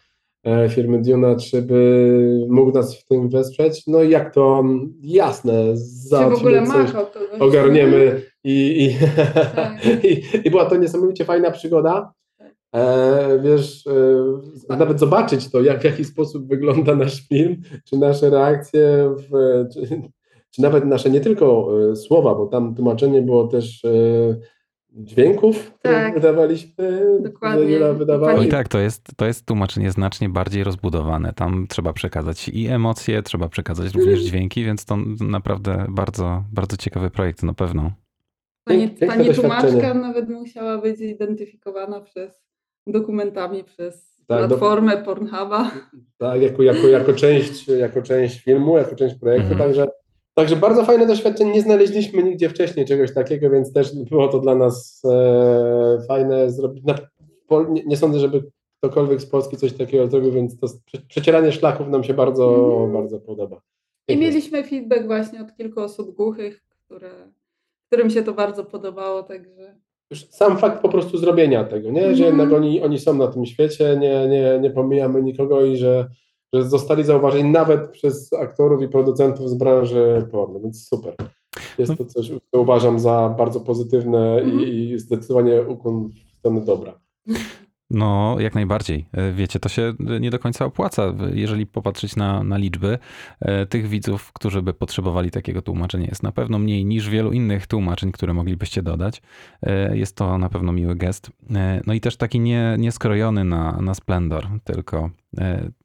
e, 0.44 0.70
firmy 0.70 1.02
Duna, 1.02 1.36
czy 1.36 1.62
by 1.62 2.46
mógł 2.50 2.72
nas 2.72 2.98
w 2.98 3.06
tym 3.06 3.30
wesprzeć. 3.30 3.88
No 3.88 4.04
i 4.04 4.10
jak 4.10 4.34
to 4.34 4.64
jasne, 5.02 5.74
Czy 6.10 6.30
w 6.30 6.34
ogóle 6.34 6.62
machał 6.62 7.06
ogarniemy 7.40 8.22
i, 8.44 8.86
i, 8.86 8.96
Tak. 9.56 9.86
i, 10.10 10.22
i 10.48 10.50
była 10.50 10.66
to 10.66 10.76
niesamowicie 10.76 11.26
fajna 11.26 11.52
przygoda. 11.52 12.14
E, 12.76 13.40
wiesz, 13.44 13.88
e, 14.70 14.78
nawet 14.78 15.00
zobaczyć 15.00 15.52
to, 15.52 15.62
jak, 15.62 15.82
w 15.82 15.84
jaki 15.84 16.06
sposób 16.06 16.48
wygląda 16.48 16.96
nasz 16.96 17.28
film, 17.28 17.62
czy 17.86 17.98
nasze 17.98 18.30
reakcje, 18.30 19.16
w, 19.18 19.66
czy, 19.74 20.02
czy 20.52 20.62
nawet 20.62 20.86
nasze 20.86 21.10
nie 21.10 21.22
tylko 21.22 21.70
e, 21.92 21.96
słowa, 21.96 22.36
bo 22.36 22.46
tam 22.48 22.76
tłumaczenie 22.76 23.22
było 23.22 23.48
też 23.48 23.86
e, 23.86 23.90
dźwięków, 24.92 25.72
które 25.74 25.94
Tak. 25.94 26.14
wydawaliśmy. 26.14 27.18
Dokładnie. 27.22 27.94
Wydawała. 27.94 28.34
Pani- 28.34 28.46
Oj 28.46 28.52
tak, 28.52 28.68
to 28.68 28.80
jest, 28.80 29.08
to 29.18 29.26
jest 29.26 29.46
tłumaczenie 29.46 29.92
znacznie 29.92 30.30
bardziej 30.30 30.64
rozbudowane. 30.64 31.34
Tam 31.34 31.66
trzeba 31.70 31.94
przekazać 31.94 32.50
i 32.50 32.68
emocje, 32.68 33.24
trzeba 33.24 33.50
przekazać 33.50 33.94
również 33.94 34.20
dźwięki, 34.24 34.64
więc 34.66 34.86
to 34.86 34.98
naprawdę 35.22 35.86
bardzo, 35.90 36.44
bardzo 36.52 36.78
ciekawy 36.78 37.10
projekt 37.10 37.44
na 37.44 37.54
pewno. 37.54 37.92
Pani, 38.64 38.88
pani 38.90 39.34
tłumaczka 39.34 39.94
nawet 39.94 40.30
musiała 40.30 40.78
być 40.78 40.98
zidentyfikowana 40.98 42.02
przez 42.02 42.50
dokumentami, 42.92 43.64
przez 43.64 44.18
Tak, 44.28 44.42
do- 44.42 44.48
platformę 44.48 44.98
Pornhuba. 44.98 45.72
tak, 46.18 46.42
jako, 46.42 46.64
jako, 46.64 46.88
jako, 46.88 47.14
część, 47.14 47.68
jako 47.68 48.02
część 48.02 48.44
filmu, 48.44 48.78
jako 48.78 48.96
część 48.96 49.16
projektu, 49.16 49.52
Mhm. 49.52 49.70
także, 49.70 49.88
także 50.34 50.56
bardzo 50.56 50.86
fajne 50.86 51.06
doświadczenie, 51.08 51.52
nie 51.52 51.62
znaleźliśmy 51.62 52.24
nigdzie 52.24 52.50
wcześniej 52.50 52.86
czegoś 52.86 53.14
takiego, 53.14 53.50
więc 53.50 53.74
też 53.74 53.96
było 53.96 54.28
to 54.28 54.40
dla 54.40 54.56
nas 54.56 55.02
e, 55.06 55.98
fajne 56.08 56.52
zrobić. 56.52 56.84
Na, 56.84 56.96
po, 57.48 57.64
nie, 57.64 57.84
nie 57.84 57.98
sądzę, 57.98 58.20
żeby 58.20 58.44
ktokolwiek 58.78 59.22
z 59.22 59.26
Polski 59.26 59.58
coś 59.58 59.74
takiego 59.74 60.08
zrobił, 60.08 60.32
więc 60.32 60.60
to 60.60 60.68
prze- 60.86 61.02
przecieranie 61.08 61.52
szlaków 61.52 61.88
nam 61.88 62.04
się 62.04 62.14
bardzo, 62.14 62.72
Mhm. 62.74 62.94
bardzo 62.94 63.20
podoba. 63.20 63.62
I 64.08 64.18
mieliśmy 64.18 64.64
feedback 64.64 65.06
właśnie 65.06 65.42
od 65.42 65.56
kilku 65.56 65.82
osób 65.82 66.16
głuchych, 66.16 66.62
które, 66.86 67.10
którym 67.88 68.10
się 68.10 68.24
to 68.24 68.34
bardzo 68.34 68.64
podobało, 68.66 69.24
także 69.24 69.76
Już 70.12 70.26
sam 70.30 70.58
fakt 70.58 70.82
po 70.82 70.90
prostu 70.90 71.18
zrobienia 71.18 71.64
tego, 71.64 71.92
nie? 71.92 72.02
że 72.02 72.08
Mhm. 72.28 72.28
jednak 72.28 72.54
oni, 72.54 72.82
oni 72.82 73.00
są 73.00 73.14
na 73.14 73.28
tym 73.28 73.46
świecie, 73.46 73.98
nie, 74.00 74.28
nie, 74.28 74.60
nie 74.62 74.70
pomijamy 74.72 75.24
nikogo 75.24 75.66
i 75.66 75.78
że, 75.78 76.10
że 76.54 76.64
zostali 76.64 77.04
zauważeni 77.04 77.50
nawet 77.50 77.90
przez 77.92 78.34
aktorów 78.34 78.82
i 78.82 78.88
producentów 78.88 79.50
z 79.50 79.54
branży 79.54 80.28
porno, 80.32 80.60
więc 80.60 80.88
super. 80.88 81.16
Jest 81.78 81.98
to 81.98 82.06
coś, 82.06 82.32
co 82.52 82.62
uważam 82.62 83.00
za 83.00 83.36
bardzo 83.38 83.60
pozytywne 83.60 84.38
Mhm. 84.38 84.62
i, 84.62 84.64
i 84.90 85.00
zdecydowanie 85.00 85.62
ukłon 85.62 86.10
w 86.10 86.40
stronę 86.40 86.62
dobra. 86.62 87.00
No, 87.92 88.36
jak 88.40 88.56
najbardziej. 88.56 89.06
E, 89.14 89.32
Wiecie, 89.32 89.60
to 89.60 89.70
się 89.70 89.94
nie 90.20 90.30
do 90.30 90.40
końca 90.40 90.66
opłaca, 90.66 91.14
jeżeli 91.34 91.66
popatrzeć 91.68 92.16
na, 92.16 92.44
na 92.44 92.58
liczby 92.58 93.00
e, 93.40 93.66
tych 93.66 93.88
widzów, 93.88 94.34
którzy 94.34 94.62
by 94.62 94.74
potrzebowali 94.74 95.32
takiego 95.32 95.62
tłumaczenia. 95.62 96.08
Jest 96.08 96.24
na 96.24 96.32
pewno 96.32 96.60
mniej 96.60 96.86
niż 96.86 97.10
wielu 97.10 97.32
innych 97.32 97.68
tłumaczeń, 97.68 98.12
które 98.12 98.34
moglibyście 98.34 98.82
dodać. 98.84 99.22
E, 99.62 99.98
Jest 99.98 100.16
to 100.16 100.38
na 100.38 100.50
pewno 100.50 100.72
miły 100.72 100.96
gest. 100.96 101.32
No 101.88 101.94
i 101.94 102.02
też 102.02 102.18
taki 102.18 102.40
nie, 102.40 102.76
nie 102.80 102.92
skrojony 102.92 103.44
na, 103.44 103.82
na 103.82 103.94
splendor, 103.94 104.48
tylko 104.64 105.10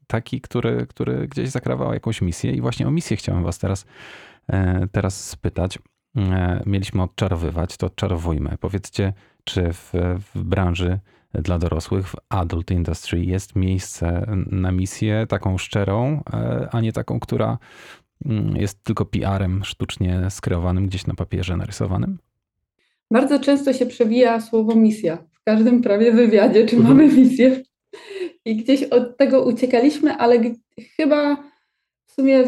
taki, 0.07 0.41
który, 0.41 0.87
który 0.87 1.27
gdzieś 1.27 1.49
zakrawał 1.49 1.93
jakąś 1.93 2.21
misję. 2.21 2.51
I 2.51 2.61
właśnie 2.61 2.87
o 2.87 2.91
misję 2.91 3.17
chciałem 3.17 3.43
was 3.43 3.59
teraz, 3.59 3.85
teraz 4.91 5.29
spytać. 5.29 5.79
Mieliśmy 6.65 7.01
odczarowywać, 7.01 7.77
to 7.77 7.87
odczarowujmy. 7.87 8.57
Powiedzcie, 8.59 9.13
czy 9.43 9.73
w, 9.73 9.93
w 10.33 10.43
branży 10.43 10.99
dla 11.41 11.59
dorosłych 11.59 12.07
w 12.07 12.15
adult 12.29 12.71
industry 12.71 13.25
jest 13.25 13.55
miejsce 13.55 14.25
na 14.51 14.71
misję 14.71 15.25
taką 15.29 15.57
szczerą, 15.57 16.23
e, 16.33 16.67
a 16.71 16.81
nie 16.81 16.93
taką, 16.93 17.19
która 17.19 17.57
mm, 18.25 18.57
jest 18.57 18.83
tylko 18.83 19.05
PR-em 19.05 19.63
sztucznie 19.63 20.21
skreowanym 20.29 20.87
gdzieś 20.87 21.07
na 21.07 21.13
papierze 21.13 21.57
narysowanym? 21.57 22.17
Bardzo 23.11 23.39
często 23.39 23.73
się 23.73 23.85
przewija 23.85 24.41
słowo 24.41 24.75
misja. 24.75 25.17
W 25.31 25.43
każdym 25.43 25.81
prawie 25.81 26.11
wywiadzie, 26.11 26.65
czy 26.65 26.75
Mhm. 26.75 26.97
mamy 26.97 27.13
misję. 27.13 27.63
I 28.45 28.55
gdzieś 28.55 28.83
od 28.83 29.17
tego 29.17 29.43
uciekaliśmy, 29.43 30.13
ale 30.13 30.39
chyba 30.97 31.35
w 32.05 32.11
sumie 32.11 32.43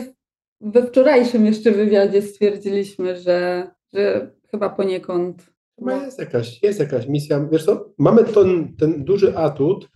we 0.61 0.87
wczorajszym 0.87 1.45
jeszcze 1.45 1.71
wywiadzie 1.71 2.21
stwierdziliśmy, 2.21 3.15
że, 3.15 3.67
że 3.93 4.31
chyba 4.51 4.69
poniekąd. 4.69 5.56
Chyba 5.79 6.05
jest 6.05 6.19
jakaś, 6.19 6.63
jest 6.63 6.79
jakaś 6.79 7.07
misja. 7.07 7.47
Wiesz 7.51 7.65
co, 7.65 7.93
mamy 7.97 8.23
ten, 8.23 8.75
ten 8.75 9.03
duży 9.03 9.37
atut, 9.37 9.89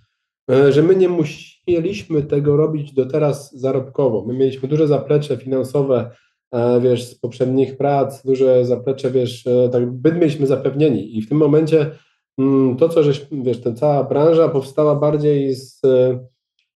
e, 0.51 0.71
że 0.71 0.83
my 0.83 0.95
nie 0.95 1.09
musieliśmy 1.09 2.23
tego 2.23 2.57
robić 2.57 2.93
do 2.93 3.05
teraz 3.05 3.59
zarobkowo. 3.59 4.25
My 4.25 4.33
mieliśmy 4.33 4.69
duże 4.69 4.87
zaplecze 4.87 5.37
finansowe, 5.37 6.11
e, 6.51 6.81
wiesz, 6.81 7.03
z 7.03 7.15
poprzednich 7.19 7.77
prac, 7.77 8.25
duże 8.25 8.65
zaplecze, 8.65 9.11
wiesz, 9.11 9.47
e, 9.47 9.69
tak 9.69 9.91
byt 9.91 10.15
mieliśmy 10.15 10.47
zapewnieni 10.47 11.17
i 11.17 11.21
w 11.21 11.29
tym 11.29 11.37
momencie 11.37 11.91
mm, 12.37 12.77
to, 12.77 12.89
co 12.89 13.03
żeś, 13.03 13.25
wiesz, 13.31 13.61
ta 13.61 13.73
cała 13.73 14.03
branża 14.03 14.49
powstała 14.49 14.95
bardziej 14.95 15.55
z, 15.55 15.81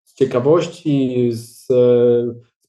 z 0.04 0.14
ciekawości, 0.16 1.30
z, 1.32 1.68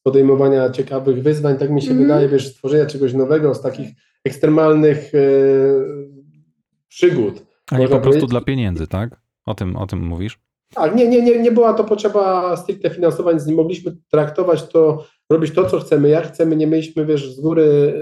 podejmowania 0.02 0.70
ciekawych 0.70 1.22
wyzwań, 1.22 1.58
tak 1.58 1.70
mi 1.70 1.82
się 1.82 1.90
Mhm. 1.90 2.08
wydaje, 2.08 2.28
wiesz, 2.28 2.48
stworzenia 2.48 2.86
czegoś 2.86 3.14
nowego, 3.14 3.54
z 3.54 3.60
takich 3.62 3.88
ekstremalnych 4.24 5.12
przygód. 6.96 7.44
A 7.70 7.78
nie 7.78 7.84
po 7.84 7.90
prostu 7.90 8.10
powiedzieć- 8.10 8.30
dla 8.30 8.40
pieniędzy, 8.40 8.86
tak? 8.86 9.20
O 9.46 9.54
tym, 9.54 9.76
o 9.76 9.86
tym 9.86 10.06
mówisz? 10.06 10.38
Tak, 10.74 10.94
nie, 10.94 11.08
nie, 11.08 11.22
nie, 11.22 11.42
nie 11.42 11.52
była 11.52 11.74
to 11.74 11.84
potrzeba 11.84 12.56
stricte 12.56 12.90
finansowa, 12.90 13.30
więc 13.30 13.46
nie 13.46 13.54
mogliśmy 13.54 13.96
traktować 14.10 14.68
to, 14.68 15.04
robić 15.30 15.54
to, 15.54 15.70
co 15.70 15.80
chcemy, 15.80 16.08
jak 16.08 16.28
chcemy, 16.28 16.56
nie 16.56 16.66
mieliśmy, 16.66 17.06
wiesz, 17.06 17.34
z 17.36 17.40
góry 17.40 17.94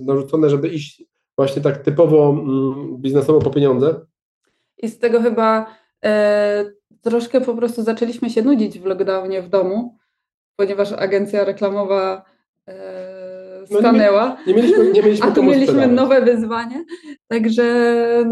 e, 0.00 0.04
narzucone, 0.04 0.50
żeby 0.50 0.68
iść 0.68 1.04
właśnie 1.36 1.62
tak 1.62 1.78
typowo 1.78 2.30
mm, 2.30 2.96
biznesowo 2.96 3.38
po 3.38 3.50
pieniądze. 3.50 4.00
I 4.78 4.88
z 4.88 4.98
tego 4.98 5.22
chyba 5.22 5.66
e, 6.04 6.64
troszkę 7.00 7.40
po 7.40 7.54
prostu 7.54 7.82
zaczęliśmy 7.82 8.30
się 8.30 8.42
nudzić 8.42 8.78
w 8.78 8.84
lockdownie 8.84 9.42
w 9.42 9.48
domu, 9.48 9.98
ponieważ 10.56 10.92
agencja 10.92 11.44
reklamowa 11.44 12.24
e, 12.68 13.49
No 13.70 13.76
nie 13.76 13.78
stanęła. 13.78 14.36
Nie 14.46 14.54
mieliśmy, 14.54 14.92
nie 14.92 15.02
mieliśmy 15.02 15.26
A 15.28 15.30
tu 15.30 15.42
mieliśmy 15.42 15.66
sprzedawać. 15.66 15.96
nowe 15.96 16.22
wyzwanie, 16.22 16.84
także 17.28 17.64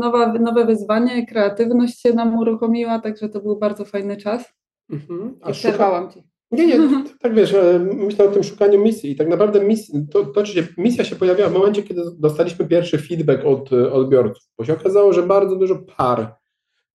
nowa, 0.01 0.33
nowe 0.33 0.64
wyzwanie, 0.64 1.27
kreatywność 1.27 2.01
się 2.01 2.12
nam 2.12 2.38
uruchomiła, 2.38 2.99
także 2.99 3.29
to 3.29 3.41
był 3.41 3.59
bardzo 3.59 3.85
fajny 3.85 4.17
czas. 4.17 4.45
Mhm. 4.91 5.31
I 5.31 5.43
A 5.43 5.47
szuka... 5.47 5.53
przerwałam 5.53 6.11
Ci. 6.11 6.23
Nie, 6.51 6.67
nie, 6.67 6.79
tak 7.23 7.35
wiesz, 7.35 7.55
e, 7.55 7.79
myślę 7.79 8.25
o 8.25 8.29
tym 8.29 8.43
szukaniu 8.43 8.83
misji 8.83 9.11
i 9.11 9.17
tak 9.17 9.29
naprawdę 9.29 9.64
mis... 9.64 9.93
to, 10.12 10.25
to 10.25 10.45
się, 10.45 10.67
misja 10.79 11.05
się 11.05 11.17
pojawiła 11.17 11.49
w 11.49 11.53
momencie, 11.53 11.83
kiedy 11.83 12.03
dostaliśmy 12.19 12.67
pierwszy 12.67 12.99
feedback 12.99 13.45
od 13.45 13.73
e, 13.73 13.93
odbiorców, 13.93 14.49
bo 14.59 14.64
się 14.64 14.73
okazało, 14.73 15.12
że 15.12 15.23
bardzo 15.23 15.57
dużo 15.57 15.79
par 15.97 16.37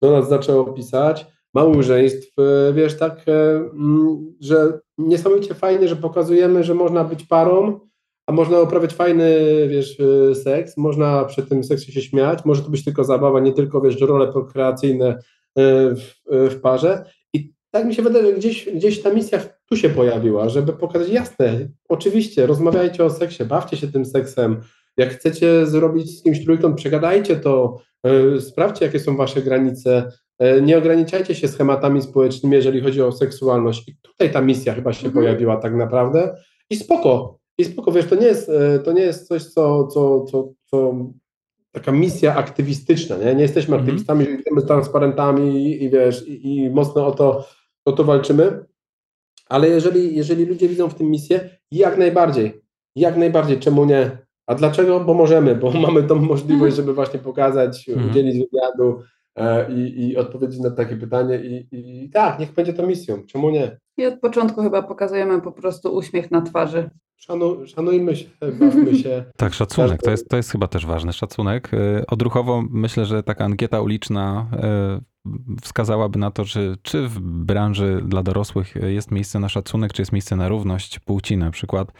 do 0.02 0.12
nas 0.12 0.30
zaczęło 0.30 0.66
pisać, 0.66 1.26
małżeństw, 1.54 2.40
e, 2.40 2.74
wiesz, 2.74 2.98
tak, 2.98 3.22
e, 3.28 3.56
mm, 3.56 4.34
że 4.40 4.80
niesamowicie 4.98 5.54
fajnie, 5.54 5.88
że 5.88 5.96
pokazujemy, 5.96 6.64
że 6.64 6.74
można 6.74 7.04
być 7.04 7.26
parą, 7.26 7.80
a 8.28 8.32
można 8.32 8.62
uprawiać 8.62 8.94
fajny, 8.94 9.38
wiesz, 9.70 9.98
e, 10.32 10.36
seks, 10.36 10.78
można 10.78 11.26
przy 11.26 11.44
tym 11.44 11.64
seksie 11.64 11.92
się 11.92 12.02
śmiać, 12.02 12.46
może 12.46 12.62
to 12.62 12.70
być 12.70 12.84
tylko 12.84 13.04
zabawa, 13.04 13.40
nie 13.40 13.54
tylko, 13.54 13.82
wiesz, 13.82 14.02
role 14.02 14.32
prokreacyjne 14.32 15.08
e, 15.08 15.20
w, 15.96 16.14
e, 16.32 16.50
w 16.50 16.62
parze 16.62 17.06
i 17.34 17.54
tak 17.72 17.86
mi 17.86 17.96
się 17.96 18.02
wydaje, 18.02 18.26
że 18.26 18.34
gdzieś, 18.34 18.70
gdzieś 18.76 19.02
ta 19.02 19.14
misja 19.14 19.40
tu 19.70 19.78
się 19.78 19.90
pojawiła, 19.90 20.50
żeby 20.50 20.74
pokazać, 20.74 21.10
jasne, 21.10 21.68
oczywiście, 21.90 22.46
rozmawiajcie 22.46 23.06
o 23.06 23.10
seksie, 23.10 23.46
bawcie 23.46 23.78
się 23.78 23.88
tym 23.88 24.06
seksem, 24.06 24.62
jak 24.98 25.10
chcecie 25.10 25.66
zrobić 25.66 26.20
z 26.20 26.24
kimś 26.24 26.44
trójkąt, 26.44 26.78
przegadajcie 26.78 27.36
to, 27.36 27.78
sprawdźcie, 28.40 28.86
jakie 28.86 29.00
są 29.00 29.18
wasze 29.18 29.42
granice, 29.42 30.12
nie 30.62 30.78
ograniczajcie 30.78 31.36
się 31.36 31.48
schematami 31.48 32.02
społecznymi, 32.02 32.56
jeżeli 32.56 32.82
chodzi 32.82 33.02
o 33.02 33.12
seksualność. 33.12 33.90
I 33.90 33.96
tutaj 34.02 34.32
ta 34.32 34.42
misja 34.42 34.74
chyba 34.74 34.94
się 34.94 35.08
Mhm. 35.08 35.14
pojawiła 35.26 35.58
tak 35.58 35.76
naprawdę. 35.76 36.36
I 36.70 36.76
spoko, 36.76 37.40
i 37.58 37.66
spoko, 37.66 37.92
wiesz, 37.92 38.06
to 38.06 38.16
nie 38.16 38.26
jest, 38.26 38.50
e, 38.50 38.80
to 38.80 38.92
nie 38.92 39.02
jest 39.02 39.28
coś, 39.28 39.44
co, 39.46 39.88
co, 39.88 40.22
co, 40.26 40.54
co 40.66 40.96
taka 41.72 41.92
misja 41.92 42.36
aktywistyczna, 42.36 43.18
nie? 43.18 43.36
Nie 43.36 43.42
jesteśmy 43.42 43.76
Mhm. 43.76 43.82
aktywistami, 43.82 44.26
z 44.64 44.66
transparentami 44.68 45.66
i, 45.66 45.84
i 45.84 45.90
wiesz, 45.90 46.28
i, 46.28 46.56
i 46.56 46.70
mocno 46.70 47.08
o 47.08 47.12
to, 47.12 47.46
o 47.86 47.92
to 47.92 48.04
walczymy, 48.04 48.66
ale 49.50 49.68
jeżeli, 49.70 50.16
jeżeli 50.16 50.46
ludzie 50.46 50.70
widzą 50.70 50.90
w 50.90 50.96
tym 50.96 51.10
misję, 51.12 51.50
jak 51.72 51.98
najbardziej, 51.98 52.62
jak 52.96 53.18
najbardziej, 53.18 53.60
czemu 53.60 53.86
nie? 53.86 54.18
A 54.48 54.56
dlaczego? 54.56 55.00
Bo 55.00 55.14
możemy, 55.14 55.56
bo 55.56 55.72
mamy 55.88 56.04
tą 56.04 56.16
możliwość, 56.16 56.76
żeby 56.76 56.94
właśnie 56.94 57.20
pokazać, 57.20 57.90
Mhm. 57.90 58.10
udzielić 58.10 58.34
wywiadu 58.34 59.02
i, 59.70 60.08
i 60.10 60.18
odpowiedzieć 60.18 60.60
na 60.60 60.72
takie 60.72 60.96
pytanie 60.96 61.40
i, 61.44 61.68
i 61.72 62.10
tak, 62.10 62.40
niech 62.40 62.54
będzie 62.54 62.74
to 62.74 62.88
misją, 62.88 63.24
czemu 63.24 63.50
nie? 63.50 63.78
I 63.98 64.06
od 64.06 64.20
początku 64.20 64.62
chyba 64.62 64.82
pokazujemy 64.82 65.42
po 65.42 65.52
prostu 65.52 65.96
uśmiech 65.96 66.32
na 66.32 66.42
twarzy. 66.42 66.90
Szanu, 67.16 67.68
szanujmy 67.68 68.16
się, 68.16 68.26
bawmy 68.60 68.96
się. 68.96 69.24
Tak, 69.38 69.54
szacunek, 69.54 70.02
to 70.02 70.12
jest, 70.12 70.30
to 70.30 70.38
jest 70.38 70.52
chyba 70.52 70.68
też 70.68 70.86
ważny 70.86 71.14
szacunek. 71.14 71.74
Y, 71.74 72.06
Odruchowo 72.08 72.64
myślę, 72.70 73.06
że 73.06 73.24
taka 73.24 73.46
ankieta 73.46 73.82
uliczna 73.82 74.48
y, 75.00 75.13
wskazałaby 75.62 76.20
na 76.20 76.32
to, 76.32 76.44
że 76.44 76.76
czy 76.82 77.08
w 77.08 77.20
branży 77.20 78.02
dla 78.06 78.24
dorosłych 78.24 78.76
jest 78.76 79.12
miejsce 79.12 79.40
na 79.40 79.50
szacunek, 79.50 79.94
czy 79.94 80.02
jest 80.02 80.12
miejsce 80.12 80.36
na 80.36 80.48
równość 80.48 81.00
płci 81.00 81.38
na 81.38 81.52
przykład 81.52 81.92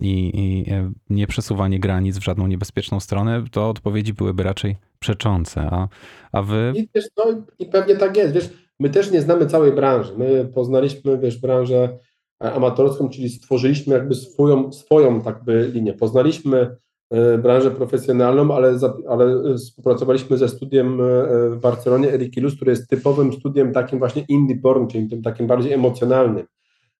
i, 0.00 0.30
i 0.34 0.72
y, 0.72 0.90
nieprzesuwanie 1.10 1.80
granic 1.80 2.18
w 2.18 2.24
żadną 2.24 2.46
niebezpieczną 2.46 3.00
stronę, 3.00 3.44
to 3.50 3.68
odpowiedzi 3.68 4.12
byłyby 4.12 4.42
raczej 4.42 4.76
przeczące. 4.98 5.60
A, 5.60 5.88
a 6.32 6.42
wy... 6.42 6.72
I, 6.76 6.88
wiesz, 6.94 7.06
no, 7.16 7.24
I 7.58 7.66
pewnie 7.66 7.96
tak 7.96 8.16
jest, 8.16 8.34
wiesz, 8.34 8.50
my 8.80 8.90
też 8.90 9.10
nie 9.10 9.20
znamy 9.20 9.46
całej 9.46 9.72
branży, 9.72 10.12
my 10.18 10.44
poznaliśmy, 10.54 11.18
wiesz, 11.18 11.38
branżę 11.40 11.98
e, 12.44 12.52
amatorską, 12.52 13.08
czyli 13.08 13.28
stworzyliśmy 13.28 13.94
jakby 13.94 14.14
swoją, 14.14 14.72
swoją 14.72 15.20
tak 15.20 15.44
by 15.44 15.70
linię, 15.74 15.92
poznaliśmy 15.92 16.58
e, 16.58 16.76
branżę 17.42 17.70
profesjonalną, 17.70 18.54
ale, 18.54 18.78
ale 19.08 19.24
e, 19.24 19.54
współpracowaliśmy 19.54 20.36
ze 20.36 20.48
studiem 20.48 21.00
e, 21.00 21.04
w 21.50 21.58
Barcelonie 21.60 22.12
Erikilus, 22.12 22.56
który 22.56 22.70
jest 22.70 22.88
typowym 22.88 23.32
studiem 23.32 23.72
takim 23.72 23.98
właśnie 23.98 24.24
indie 24.28 24.56
porn, 24.56 24.86
czyli 24.86 25.08
tym 25.08 25.22
takim 25.22 25.46
bardziej 25.46 25.72
emocjonalnym. 25.72 26.46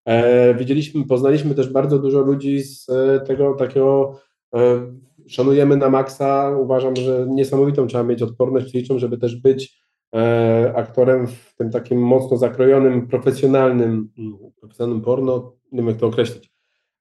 E, 0.05 0.55
widzieliśmy, 0.55 1.05
poznaliśmy 1.07 1.55
też 1.55 1.73
bardzo 1.73 1.99
dużo 1.99 2.21
ludzi 2.21 2.63
z 2.63 2.91
e, 2.91 3.21
tego 3.21 3.55
takiego 3.55 4.19
e, 4.55 4.87
szanujemy 5.29 5.77
na 5.77 5.91
maksa. 5.91 6.57
Uważam, 6.61 6.97
że 6.97 7.27
niesamowitą 7.29 7.87
trzeba 7.87 8.05
mieć 8.05 8.23
odporność 8.23 8.67
psychiczną, 8.67 8.99
żeby 8.99 9.19
też 9.19 9.37
być 9.37 9.83
e, 10.15 10.73
aktorem 10.77 11.27
w 11.27 11.55
tym 11.57 11.71
takim 11.71 12.01
mocno 12.01 12.37
zakrojonym, 12.37 13.09
profesjonalnym, 13.09 14.11
mm, 14.19 14.39
profesjonalnym 14.61 15.05
porno, 15.05 15.53
nie 15.73 15.79
wiem 15.79 15.89
jak 15.89 15.97
to 15.97 16.07
określić. 16.07 16.52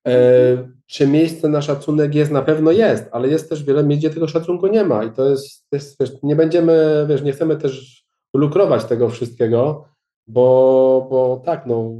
E, 0.07 0.13
czy 0.87 1.07
miejsce 1.07 1.49
na 1.49 1.61
szacunek 1.61 2.15
jest? 2.15 2.31
Na 2.31 2.41
pewno 2.41 2.71
jest, 2.71 3.09
ale 3.11 3.27
jest 3.27 3.49
też 3.49 3.63
wiele 3.63 3.83
miejsc, 3.83 3.99
gdzie 3.99 4.09
tego 4.09 4.27
szacunku 4.27 4.67
nie 4.67 4.83
ma 4.83 5.03
i 5.03 5.11
to 5.11 5.29
jest, 5.29 5.69
to 5.69 5.75
jest 5.75 5.95
wiesz, 5.99 6.11
nie 6.23 6.35
będziemy, 6.35 7.05
wiesz, 7.09 7.21
nie 7.21 7.31
chcemy 7.31 7.57
też 7.57 8.05
lukrować 8.35 8.85
tego 8.85 9.09
wszystkiego, 9.09 9.85
bo, 10.27 11.07
bo 11.09 11.41
tak, 11.45 11.65
no, 11.65 11.93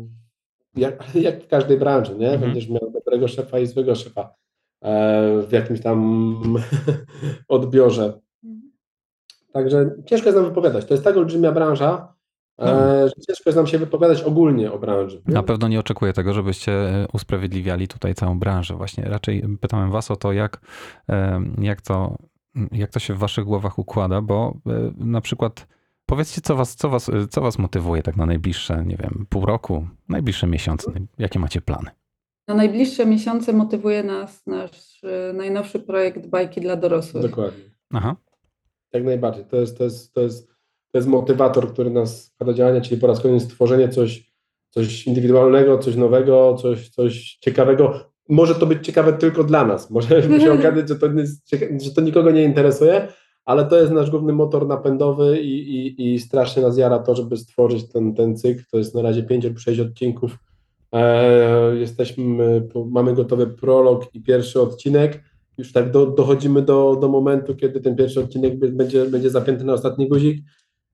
jak, 0.76 1.16
jak 1.16 1.44
w 1.44 1.48
każdej 1.48 1.78
branży, 1.78 2.16
nie? 2.16 2.32
Mhm. 2.32 2.42
Będziesz 2.42 2.70
miał 2.70 2.92
dobrego 2.92 3.28
szefa 3.28 3.60
i 3.60 3.68
złego 3.68 3.96
szefa 3.96 4.34
e, 4.82 5.42
w 5.42 5.52
jakimś 5.52 5.82
tam 5.82 6.44
odbiorze. 7.48 8.20
Także 9.54 9.92
ciężko 10.06 10.28
jest 10.28 10.38
nam 10.38 10.46
wypowiadać. 10.46 10.86
To 10.86 10.94
jest 10.94 11.04
tak 11.04 11.18
olbrzymia 11.18 11.52
branża, 11.52 12.14
e, 12.60 13.08
że 13.08 13.26
ciężko 13.28 13.44
jest 13.46 13.58
nam 13.58 13.68
się 13.68 13.78
wypowiadać 13.78 14.22
ogólnie 14.24 14.72
o 14.72 14.80
branży. 14.80 15.22
Na 15.26 15.44
pewno 15.44 15.68
nie 15.68 15.80
oczekuję 15.80 16.14
tego, 16.14 16.34
żebyście 16.34 16.72
e, 16.72 17.08
usprawiedliwiali 17.14 17.88
tutaj 17.88 18.16
całą 18.16 18.40
branżę. 18.40 18.76
Właśnie 18.76 19.04
raczej 19.04 19.44
pytałem 19.62 19.92
was 19.92 20.12
o 20.12 20.16
to, 20.16 20.34
jak, 20.34 20.62
e, 21.10 21.42
jak, 21.62 21.82
to, 21.82 22.18
jak 22.72 22.92
to 22.92 23.00
się 23.00 23.14
w 23.14 23.18
waszych 23.18 23.46
głowach 23.46 23.80
układa, 23.80 24.22
bo 24.22 24.58
na 24.98 25.22
przykład 25.22 25.68
powiedzcie, 26.06 26.42
co 26.42 26.56
was, 26.56 26.76
co, 26.76 26.90
was, 26.90 27.12
co 27.30 27.42
was 27.42 27.60
motywuje 27.60 28.04
tak 28.04 28.16
na 28.18 28.26
najbliższe, 28.26 28.84
nie 28.86 28.98
wiem, 28.98 29.26
pół 29.30 29.46
roku, 29.46 29.88
najbliższe 30.10 30.48
miesiące, 30.48 30.92
jakie 31.18 31.40
macie 31.40 31.62
plany? 31.62 31.92
Na 32.48 32.56
najbliższe 32.56 33.06
miesiące 33.06 33.54
motywuje 33.54 34.04
nas 34.04 34.48
nasz 34.48 35.02
najnowszy 35.34 35.80
projekt 35.80 36.28
Bajki 36.28 36.62
dla 36.62 36.76
dorosłych. 36.76 37.24
Dokładnie. 37.24 37.64
Aha, 37.94 38.16
Jak 38.94 39.04
najbardziej. 39.04 39.46
To 39.46 39.56
jest, 39.56 39.78
to 39.78 39.84
jest, 39.84 40.14
to 40.14 40.22
jest, 40.22 40.51
to 40.92 40.98
jest 40.98 41.08
motywator, 41.08 41.74
który 41.74 41.90
nas 41.90 42.36
do 42.46 42.54
działania, 42.54 42.82
czyli 42.82 43.02
po 43.02 43.08
raz 43.08 43.20
kolejny 43.20 43.40
stworzenie 43.40 43.90
coś, 43.90 44.32
coś 44.70 45.08
indywidualnego, 45.08 45.78
coś 45.78 45.96
nowego, 45.96 46.56
coś, 46.56 46.90
coś 46.90 47.38
ciekawego. 47.42 48.00
Może 48.30 48.56
to 48.56 48.66
być 48.66 48.86
ciekawe 48.86 49.14
tylko 49.14 49.44
dla 49.44 49.66
nas. 49.66 49.90
Może 49.90 50.24
się 50.42 50.54
okazać, 50.54 50.90
że 50.90 50.96
to, 50.96 51.08
że 51.82 51.92
to 51.96 52.02
nikogo 52.02 52.32
nie 52.32 52.44
interesuje, 52.44 53.08
ale 53.46 53.66
to 53.66 53.78
jest 53.78 53.92
nasz 53.92 54.12
główny 54.12 54.34
motor 54.34 54.68
napędowy 54.68 55.42
i, 55.42 55.76
i, 55.76 56.14
i 56.14 56.20
strasznie 56.20 56.64
nas 56.64 56.78
jara 56.78 57.00
to, 57.00 57.16
żeby 57.16 57.38
stworzyć 57.38 57.92
ten, 57.92 58.16
ten 58.16 58.38
cykl. 58.38 58.64
To 58.72 58.78
jest 58.78 58.96
na 58.96 59.02
razie 59.02 59.24
5 59.24 59.46
lub 59.46 59.60
6 59.60 59.80
odcinków. 59.80 60.38
E, 60.94 61.76
jesteśmy, 61.76 62.68
mamy 62.86 63.14
gotowy 63.14 63.48
prolog 63.48 64.16
i 64.16 64.22
pierwszy 64.22 64.62
odcinek. 64.62 65.24
Już 65.58 65.72
tak 65.72 65.92
do, 65.92 66.06
dochodzimy 66.06 66.62
do, 66.62 66.98
do 67.02 67.08
momentu, 67.08 67.56
kiedy 67.56 67.82
ten 67.82 67.96
pierwszy 67.96 68.20
odcinek 68.20 68.60
będzie, 68.60 69.06
będzie 69.06 69.30
zapięty 69.30 69.64
na 69.64 69.74
ostatni 69.74 70.10
guzik. 70.10 70.44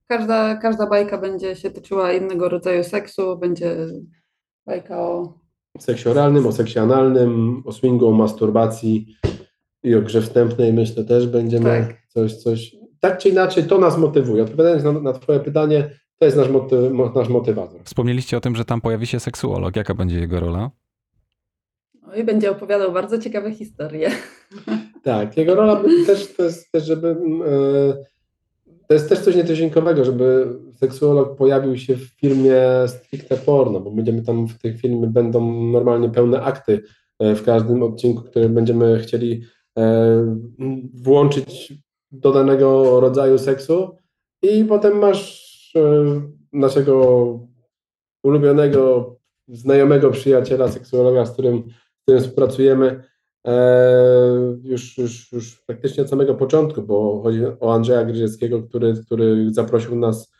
Każda, 0.07 0.55
każda 0.55 0.87
bajka 0.87 1.17
będzie 1.17 1.55
się 1.55 1.71
tyczyła 1.71 2.11
innego 2.13 2.49
rodzaju 2.49 2.83
seksu, 2.83 3.37
będzie 3.37 3.75
bajka 4.65 4.99
o 5.01 5.33
seksie 5.79 6.09
oralnym, 6.09 6.47
o 6.47 6.51
seksie 6.51 6.79
analnym, 6.79 7.63
o 7.65 7.71
swingu, 7.71 8.07
o 8.07 8.11
masturbacji 8.11 9.15
i 9.83 9.95
o 9.95 10.01
grze 10.01 10.21
wstępnej 10.21 10.73
myślę 10.73 11.03
też 11.03 11.27
będziemy 11.27 11.65
Tak. 11.65 12.01
coś, 12.07 12.33
coś, 12.35 12.75
tak 12.99 13.17
czy 13.17 13.29
inaczej 13.29 13.63
to 13.63 13.77
nas 13.77 13.97
motywuje. 13.97 14.43
Odpowiadając 14.43 14.83
na, 14.83 14.91
na 14.91 15.13
Twoje 15.13 15.39
pytanie, 15.39 15.89
to 16.19 16.25
jest 16.25 16.37
nasz, 16.37 16.49
moty, 16.49 16.89
mo- 16.89 17.09
nasz 17.15 17.29
motywator. 17.29 17.81
Wspomnieliście 17.83 18.37
o 18.37 18.41
tym, 18.41 18.55
że 18.55 18.65
tam 18.65 18.81
pojawi 18.81 19.07
się 19.07 19.19
seksuolog. 19.19 19.75
Jaka 19.75 19.93
będzie 19.93 20.19
jego 20.19 20.39
rola? 20.39 20.71
no 22.01 22.15
i 22.15 22.23
będzie 22.23 22.51
opowiadał 22.51 22.91
bardzo 22.91 23.17
ciekawe 23.17 23.51
historie. 23.53 24.11
Tak, 25.03 25.37
jego 25.37 25.55
rola 25.55 25.83
też 26.07 26.35
to 26.35 26.43
jest 26.43 26.69
żeby 26.73 27.07
e, 27.07 28.16
to 28.87 28.93
jest 28.93 29.09
też 29.09 29.19
coś 29.19 29.35
nietuzinkowego, 29.35 30.05
żeby 30.05 30.47
seksuolog 30.75 31.37
pojawił 31.37 31.77
się 31.77 31.95
w 31.95 32.03
filmie 32.03 32.61
stricte 32.87 33.37
porno, 33.37 33.79
bo 33.79 33.91
będziemy 33.91 34.21
tam 34.23 34.47
w 34.47 34.57
tych 34.57 34.81
filmie 34.81 35.07
będą 35.07 35.71
normalnie 35.71 36.09
pełne 36.09 36.41
akty 36.41 36.83
e, 37.19 37.35
w 37.35 37.43
każdym 37.43 37.83
odcinku, 37.83 38.23
który 38.23 38.49
będziemy 38.49 38.99
chcieli 38.99 39.43
e, 39.77 40.37
włączyć 40.93 41.73
do 42.11 42.31
danego 42.31 42.99
rodzaju 42.99 43.37
seksu. 43.37 43.97
I 44.41 44.65
potem 44.65 44.99
masz 44.99 45.71
e, 45.75 46.21
naszego 46.53 47.39
ulubionego, 48.23 49.15
znajomego 49.47 50.11
przyjaciela, 50.11 50.67
seksuologa, 50.67 51.25
z 51.25 51.31
którym, 51.31 51.63
z 51.99 52.01
którym 52.03 52.21
współpracujemy, 52.21 53.03
już, 54.63 54.97
już, 54.97 55.31
już 55.31 55.61
praktycznie 55.65 56.03
od 56.03 56.09
samego 56.09 56.35
początku, 56.35 56.81
bo 56.81 57.21
chodzi 57.23 57.41
o 57.59 57.73
Andrzeja 57.73 58.05
Gryzieckiego, 58.05 58.63
który, 58.63 58.93
który 59.05 59.53
zaprosił 59.53 59.95
nas 59.95 60.31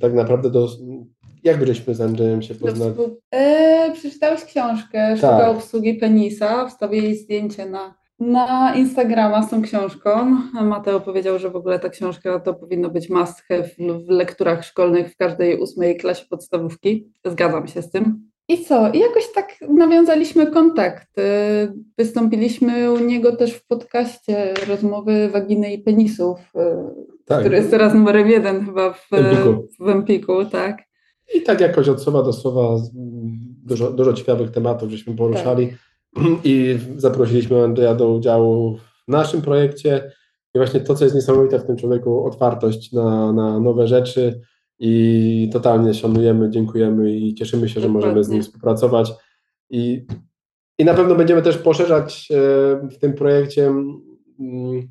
tak 0.00 0.14
naprawdę 0.14 0.50
do. 0.50 0.68
Jak 1.44 1.66
żeśmy 1.66 1.94
z 1.94 2.00
Andrzejem 2.00 2.42
się 2.42 2.54
poznali? 2.54 2.90
współ... 2.90 3.20
e, 3.30 3.92
przeczytałeś 3.92 4.44
książkę 4.44 5.16
Sztuka 5.16 5.38
Tak. 5.38 5.56
obsługi 5.56 5.94
penisa, 5.94 6.68
wstawię 6.68 6.98
jej 6.98 7.16
zdjęcie 7.16 7.66
na, 7.66 7.94
na 8.18 8.74
Instagrama 8.74 9.42
z 9.42 9.50
tą 9.50 9.62
książką. 9.62 10.36
Mateo 10.62 11.00
powiedział, 11.00 11.38
że 11.38 11.50
w 11.50 11.56
ogóle 11.56 11.78
ta 11.78 11.88
książka 11.88 12.40
to 12.40 12.54
powinno 12.54 12.90
być 12.90 13.10
must 13.10 13.40
have 13.40 13.62
w, 13.62 14.06
w 14.06 14.08
lekturach 14.08 14.64
szkolnych 14.64 15.12
w 15.12 15.16
każdej 15.16 15.60
ósmej 15.60 15.96
klasie 15.96 16.26
podstawówki. 16.30 17.12
Zgadzam 17.26 17.68
się 17.68 17.82
z 17.82 17.90
tym. 17.90 18.29
I 18.50 18.64
co? 18.64 18.90
I 18.92 18.98
jakoś 18.98 19.32
tak 19.34 19.54
nawiązaliśmy 19.68 20.46
kontakt. 20.46 21.08
Wystąpiliśmy 21.98 22.92
u 22.92 22.98
niego 22.98 23.36
też 23.36 23.52
w 23.52 23.66
podcaście 23.66 24.54
rozmowy 24.68 25.28
waginy 25.28 25.72
i 25.72 25.78
penisów, 25.78 26.38
e, 26.56 26.90
Tak. 27.26 27.40
który 27.40 27.56
jest 27.56 27.70
teraz 27.70 27.94
numerem 27.94 28.28
jeden 28.28 28.66
chyba 28.66 28.92
w, 28.92 29.12
Empiku. 29.12 29.68
w 29.80 29.88
Empiku, 29.88 30.44
tak. 30.44 30.82
I 31.34 31.42
tak 31.42 31.60
jakoś 31.60 31.88
od 31.88 32.02
słowa 32.02 32.22
do 32.22 32.32
słowa 32.32 32.76
dużo, 33.64 33.90
dużo 33.90 34.12
ciekawych 34.12 34.50
tematów 34.50 34.90
żeśmy 34.90 35.16
poruszali 35.16 35.72
i 36.44 36.78
zaprosiliśmy 36.96 37.64
Andrzeja 37.64 37.94
do 37.94 38.12
udziału 38.12 38.76
w 38.76 39.12
naszym 39.12 39.42
projekcie. 39.42 40.12
I 40.54 40.58
właśnie 40.58 40.80
to, 40.80 40.94
co 40.94 41.04
jest 41.04 41.16
niesamowite 41.16 41.58
w 41.58 41.66
tym 41.66 41.76
człowieku, 41.76 42.26
otwartość 42.26 42.92
na, 42.92 43.32
na 43.32 43.60
nowe 43.60 43.86
rzeczy 43.88 44.40
i 44.80 45.50
totalnie 45.52 45.94
szanujemy, 45.94 46.50
dziękujemy 46.50 47.12
i 47.16 47.34
cieszymy 47.34 47.68
się, 47.68 47.80
że 47.80 47.88
możemy 47.88 48.24
z 48.24 48.28
nim 48.28 48.42
współpracować. 48.42 49.12
I, 49.70 50.06
I 50.78 50.84
na 50.84 50.94
pewno 50.94 51.14
będziemy 51.14 51.42
też 51.42 51.58
poszerzać 51.58 52.28
e, 52.30 52.36
w 52.88 52.98
tym 52.98 53.12
projekcie 53.12 53.66
mm, 53.66 54.90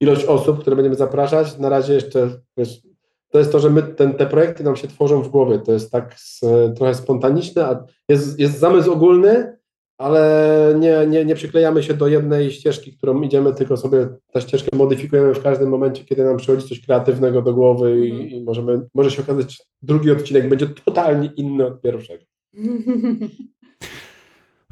ilość 0.00 0.24
osób, 0.24 0.60
które 0.60 0.76
będziemy 0.76 0.94
zapraszać. 0.96 1.58
Na 1.58 1.68
razie 1.68 1.94
jeszcze 1.94 2.30
wiesz, 2.56 2.82
to 3.30 3.38
jest 3.38 3.52
to, 3.52 3.58
że 3.58 3.70
my 3.70 3.82
ten, 3.82 4.14
te 4.14 4.26
projekty 4.26 4.64
nam 4.64 4.76
się 4.76 4.88
tworzą 4.88 5.22
w 5.22 5.28
głowie. 5.28 5.58
To 5.58 5.72
jest 5.72 5.92
tak 5.92 6.12
s- 6.12 6.40
trochę 6.76 6.94
spontaniczne, 6.94 7.64
a 7.66 7.84
jest, 8.08 8.38
jest 8.40 8.58
zamysł 8.58 8.92
ogólny, 8.92 9.56
ale 9.98 10.74
nie, 10.78 11.06
nie, 11.06 11.24
nie 11.24 11.34
przyklejamy 11.34 11.82
się 11.82 11.94
do 11.94 12.08
jednej 12.08 12.50
ścieżki, 12.50 12.92
którą 12.96 13.22
idziemy, 13.22 13.54
tylko 13.54 13.76
sobie 13.76 14.08
tę 14.32 14.40
ścieżkę 14.40 14.76
modyfikujemy 14.76 15.34
w 15.34 15.42
każdym 15.42 15.68
momencie, 15.68 16.04
kiedy 16.04 16.24
nam 16.24 16.36
przychodzi 16.36 16.68
coś 16.68 16.80
kreatywnego 16.86 17.42
do 17.42 17.54
głowy 17.54 18.06
i, 18.06 18.10
Mhm. 18.12 18.28
i 18.30 18.44
możemy, 18.44 18.80
może 18.94 19.10
się 19.10 19.22
okazać, 19.22 19.62
drugi 19.82 20.10
odcinek 20.10 20.48
będzie 20.48 20.66
totalnie 20.66 21.30
inny 21.36 21.66
od 21.66 21.80
pierwszego. 21.80 22.24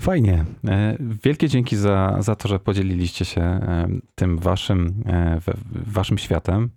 Fajnie. 0.00 0.44
E, 0.68 0.96
Wielkie 1.24 1.48
dzięki 1.48 1.76
za, 1.76 2.16
za 2.20 2.36
to, 2.36 2.48
że 2.48 2.58
podzieliliście 2.58 3.24
się 3.24 3.40
e, 3.40 3.88
tym 4.14 4.38
waszym, 4.38 5.02
e, 5.06 5.40
waszym 5.86 6.18
światem. 6.18 6.70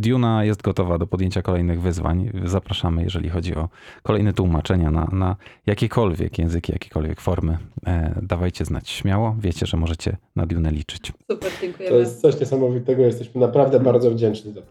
Duna 0.00 0.44
jest 0.44 0.62
gotowa 0.62 0.98
do 0.98 1.06
podjęcia 1.06 1.42
kolejnych 1.42 1.80
wyzwań. 1.82 2.30
Zapraszamy, 2.44 3.02
jeżeli 3.02 3.28
chodzi 3.28 3.54
o 3.54 3.68
kolejne 4.02 4.32
tłumaczenia 4.32 4.90
na, 4.90 5.08
na 5.12 5.36
jakiekolwiek 5.66 6.38
języki, 6.38 6.72
jakiekolwiek 6.72 7.20
formy. 7.20 7.58
E, 7.86 8.14
Dawajcie 8.22 8.64
znać 8.64 8.88
śmiało. 8.90 9.36
Wiecie, 9.40 9.66
że 9.66 9.76
możecie 9.76 10.16
na 10.36 10.46
Dune 10.46 10.70
liczyć. 10.70 11.12
Super, 11.30 11.50
To 11.52 11.60
dziękujemy. 11.60 11.96
jest 11.96 12.20
coś 12.20 12.40
niesamowitego, 12.40 13.02
jesteśmy 13.02 13.40
naprawdę 13.40 13.80
bardzo 13.80 14.10
wdzięczni 14.10 14.52
za 14.52 14.60
to. 14.62 14.66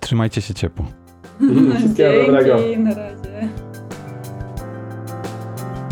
Trzymajcie 0.00 0.40
się 0.42 0.54
ciepło. 0.54 0.86
Wszystkiego 1.78 2.10
Dzięki, 2.12 2.26
dobrego. 2.26 2.56
na 2.78 2.94
razie. 2.94 3.48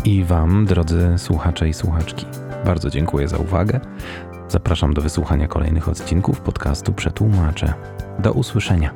I 0.05 0.23
Wam, 0.23 0.65
drodzy 0.65 1.13
słuchacze 1.17 1.69
i 1.69 1.73
słuchaczki, 1.73 2.25
bardzo 2.65 2.89
dziękuję 2.89 3.27
za 3.27 3.37
uwagę. 3.37 3.79
Zapraszam 4.47 4.93
do 4.93 5.01
wysłuchania 5.01 5.47
kolejnych 5.47 5.89
odcinków 5.89 6.41
podcastu 6.41 6.93
Przetłumaczę. 6.93 7.73
Do 8.19 8.31
usłyszenia. 8.31 8.91